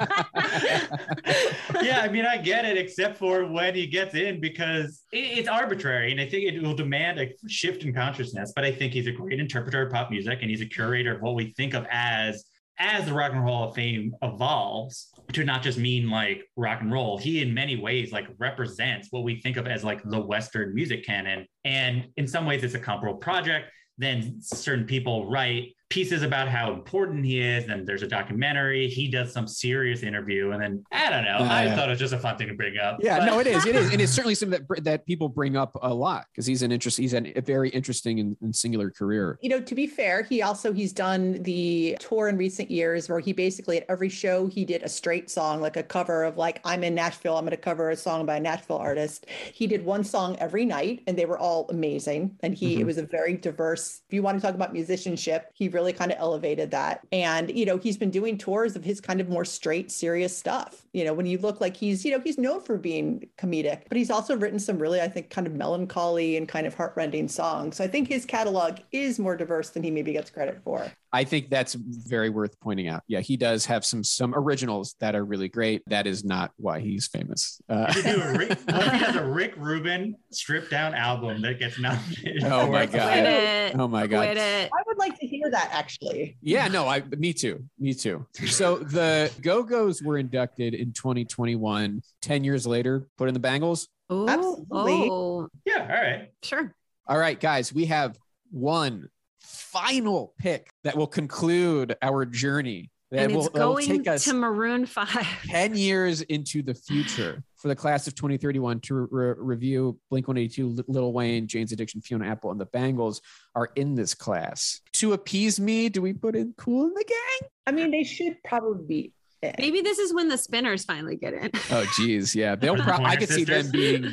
[1.82, 5.48] yeah, I mean, I get it, except for when he gets in because it, it's
[5.48, 8.52] arbitrary, and I think it will demand a shift in consciousness.
[8.54, 11.22] But I think he's a great interpreter of pop music, and he's a curator of
[11.22, 12.44] what we think of as
[12.80, 16.80] as the Rock and Roll Hall of Fame evolves to not just mean like rock
[16.80, 17.18] and roll.
[17.18, 21.04] He, in many ways, like represents what we think of as like the Western music
[21.04, 23.70] canon, and in some ways, it's a comparable project.
[23.98, 27.68] Then certain people write pieces about how important he is.
[27.68, 28.88] And there's a documentary.
[28.88, 31.38] He does some serious interview, and then I don't know.
[31.52, 31.74] I Yeah.
[31.76, 32.98] thought it was just a fun thing to bring up.
[33.02, 33.66] Yeah, But- no, it is.
[33.66, 36.62] It is, and it's certainly something that that people bring up a lot because he's
[36.62, 36.96] an interest.
[36.96, 39.36] He's an, a very interesting and, and singular career.
[39.42, 43.18] You know, to be fair, he also he's done the tour in recent years where
[43.18, 46.60] he basically at every show he did a straight song, like a cover of like
[46.64, 49.26] I'm in Nashville, I'm going to cover a song by a Nashville artist.
[49.52, 52.36] He did one song every night, and they were all amazing.
[52.44, 52.80] And he Mhm.
[52.80, 54.02] it was a very diverse.
[54.08, 57.06] If you want to talk about musicianship, he really kind of elevated that.
[57.12, 60.86] And you know, he's been doing tours of his kind of more straight, serious stuff.
[60.92, 63.96] You know, when you look like he's you know he's known for being comedic, but
[63.96, 67.76] he's also written some really I think kind of melancholy and kind of heartrending songs.
[67.76, 70.90] So I think his catalog is more diverse than he maybe gets credit for.
[71.12, 73.02] I think that's very worth pointing out.
[73.08, 75.82] Yeah, he does have some some originals that are really great.
[75.88, 77.60] That is not why he's famous.
[77.68, 81.42] Uh, He do a Rick, what if he has a Rick Rubin stripped down album
[81.42, 82.44] that gets nominated?
[82.44, 83.18] Oh my God.
[83.18, 83.76] It.
[83.78, 84.36] oh my god.
[84.36, 84.70] It.
[84.72, 86.36] I would like to hear that actually.
[86.42, 87.64] Yeah, no, I me too.
[87.78, 88.26] Me too.
[88.46, 92.02] So the Go-Go's were inducted in 2021.
[92.22, 93.88] 10 years later, put in the Bangles.
[94.12, 95.08] Ooh, Absolutely.
[95.10, 96.32] Oh, Yeah, all right.
[96.42, 96.74] sure.
[97.06, 98.16] All right, guys, we have
[98.50, 99.08] one
[99.50, 102.90] final pick that will conclude our journey.
[103.10, 105.08] That and will, it's that will going take us to Maroon 5.
[105.46, 110.84] 10 years into the future for the class of 2031 to re- review Blink 182,
[110.86, 113.20] Little Wayne, Jane's Addiction, Fiona Apple, and the Bangles
[113.56, 114.80] are in this class.
[114.94, 117.50] To appease me, do we put in Kool & the Gang?
[117.66, 119.12] I mean, they should probably be.
[119.42, 119.54] in.
[119.58, 121.50] Maybe this is when the spinners finally get in.
[121.72, 122.36] Oh, geez.
[122.36, 122.54] Yeah.
[122.54, 124.12] They'll The pro- I Pointer could see them being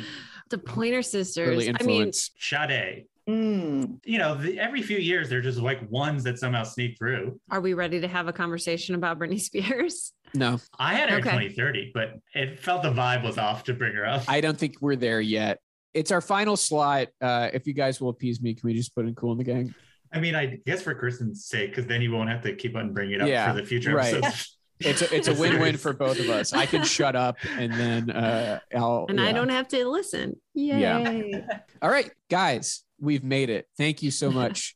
[0.50, 1.48] the Pointer Sisters.
[1.48, 2.32] early I mean, influence.
[2.36, 3.04] Sade.
[3.28, 3.98] Mm.
[4.04, 7.38] You know, the, every few years they're just like ones that somehow sneak through.
[7.50, 10.12] are we ready to have a conversation about Britney Spears?
[10.34, 11.28] no, I had her Okay.
[11.30, 14.22] in 2030, but it felt the vibe was off to bring her up.
[14.28, 15.58] I don't think we're there yet.
[15.94, 17.08] It's our final slot.
[17.20, 19.44] Uh, if you guys will appease me, can we just put in Kool & the
[19.44, 19.74] Gang?
[20.12, 22.94] I mean, I guess for Kristen's sake, because then you won't have to keep on
[22.94, 24.14] bringing it up Yeah, for the future right.
[24.14, 24.54] episodes.
[24.80, 26.52] It's a, it's a win-win for both of us.
[26.52, 29.06] I can shut up and then uh, I'll.
[29.08, 30.36] And I don't have to listen.
[30.54, 30.78] Yay.
[31.32, 31.58] Yeah.
[31.82, 33.66] All right, guys, we've made it.
[33.76, 34.74] Thank you so much.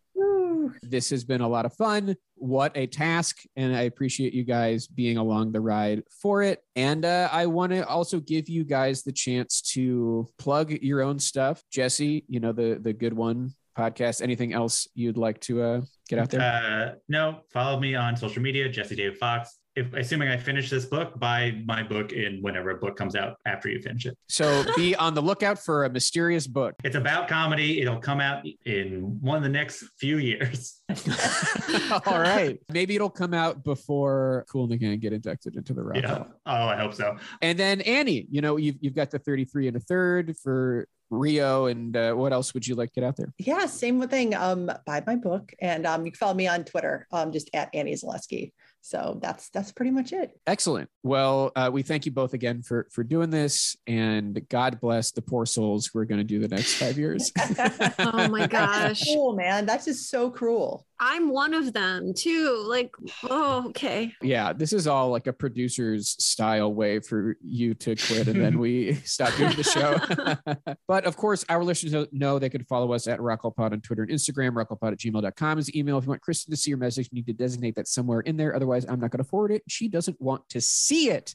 [0.83, 2.17] This has been a lot of fun.
[2.37, 3.43] What a task.
[3.57, 6.61] And I appreciate you guys being along the ride for it.
[6.77, 11.19] And uh, I want to also give you guys the chance to plug your own
[11.19, 11.63] stuff.
[11.71, 14.23] Jesse, you know, the, the good one podcast.
[14.23, 16.41] Anything else you'd like to uh, get out there?
[16.41, 19.59] Uh, no, follow me on social media, Jesse David Fox.
[19.75, 23.37] If assuming I finish this book, buy my book in whenever a book comes out
[23.47, 24.19] after you finish it.
[24.29, 26.75] so be on the lookout for a mysterious book.
[26.85, 27.81] It's about comedy.
[27.81, 30.83] It'll come out in one of the next few years.
[32.07, 32.59] All right.
[32.71, 36.09] Maybe it'll come out before Kool & the Gang get inducted into the Rock Yeah.
[36.09, 36.27] Hall.
[36.47, 37.17] Oh, I hope so.
[37.41, 41.67] And then Annie, you know, you've, you've got the 33 and a third for Rio.
[41.67, 43.33] And uh, what else would you like to get out there?
[43.39, 44.35] Yeah, same thing.
[44.35, 47.71] Um, buy my book, and um, you can follow me on Twitter, um, just at
[47.75, 48.53] Annie Zaleski.
[48.85, 50.33] So that's that's pretty much it.
[50.45, 50.91] Excellent.
[51.05, 55.23] Well, uh, we thank you both again for for doing this, and God bless the
[55.23, 57.31] poor souls who are going to do the next five years.
[58.01, 60.85] oh my gosh, cool man, that's just so cruel.
[61.05, 62.65] I'm one of them too.
[62.69, 62.95] Like,
[63.29, 64.15] oh, okay.
[64.23, 68.57] Yeah, this is all like a producer's style way for you to quit, and then
[68.61, 70.75] we stop doing the show.
[70.87, 74.13] but of course, our listeners know they could follow us at RockallPod on Twitter and
[74.13, 74.51] Instagram.
[74.51, 75.99] RockallPod at gmail.com is the email.
[75.99, 78.37] If you want Kristen to see your message, you need to designate that somewhere in
[78.37, 78.55] there.
[78.55, 79.65] Otherwise, I'm not going to forward it.
[79.67, 81.35] She doesn't want to see it.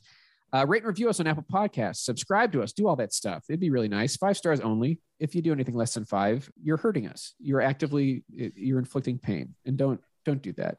[0.54, 1.98] Uh, rate and review us on Apple Podcasts.
[1.98, 2.72] Subscribe to us.
[2.72, 3.44] Do all that stuff.
[3.50, 4.16] It'd be really nice.
[4.16, 5.00] Five stars only.
[5.20, 7.34] If you do anything less than five, you're hurting us.
[7.40, 10.78] You're actively you're inflicting pain, and don't don't do that.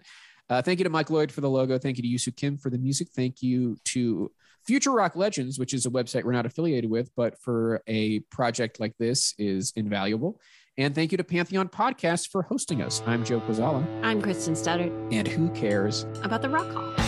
[0.51, 1.79] Uh, thank you to Mike Lloyd for the logo.
[1.79, 3.09] Thank you to Yusu Kim for the music.
[3.15, 4.31] Thank you to
[4.67, 8.81] Future Rock Legends, which is a website we're not affiliated with, but for a project
[8.81, 10.41] like this is invaluable.
[10.79, 13.03] And thank you to Pantheon Podcast for hosting us.
[13.07, 13.85] I'm Joe Quazala.
[14.05, 15.13] I'm Kristen Studard.
[15.13, 17.08] And who cares about the Rock Hall?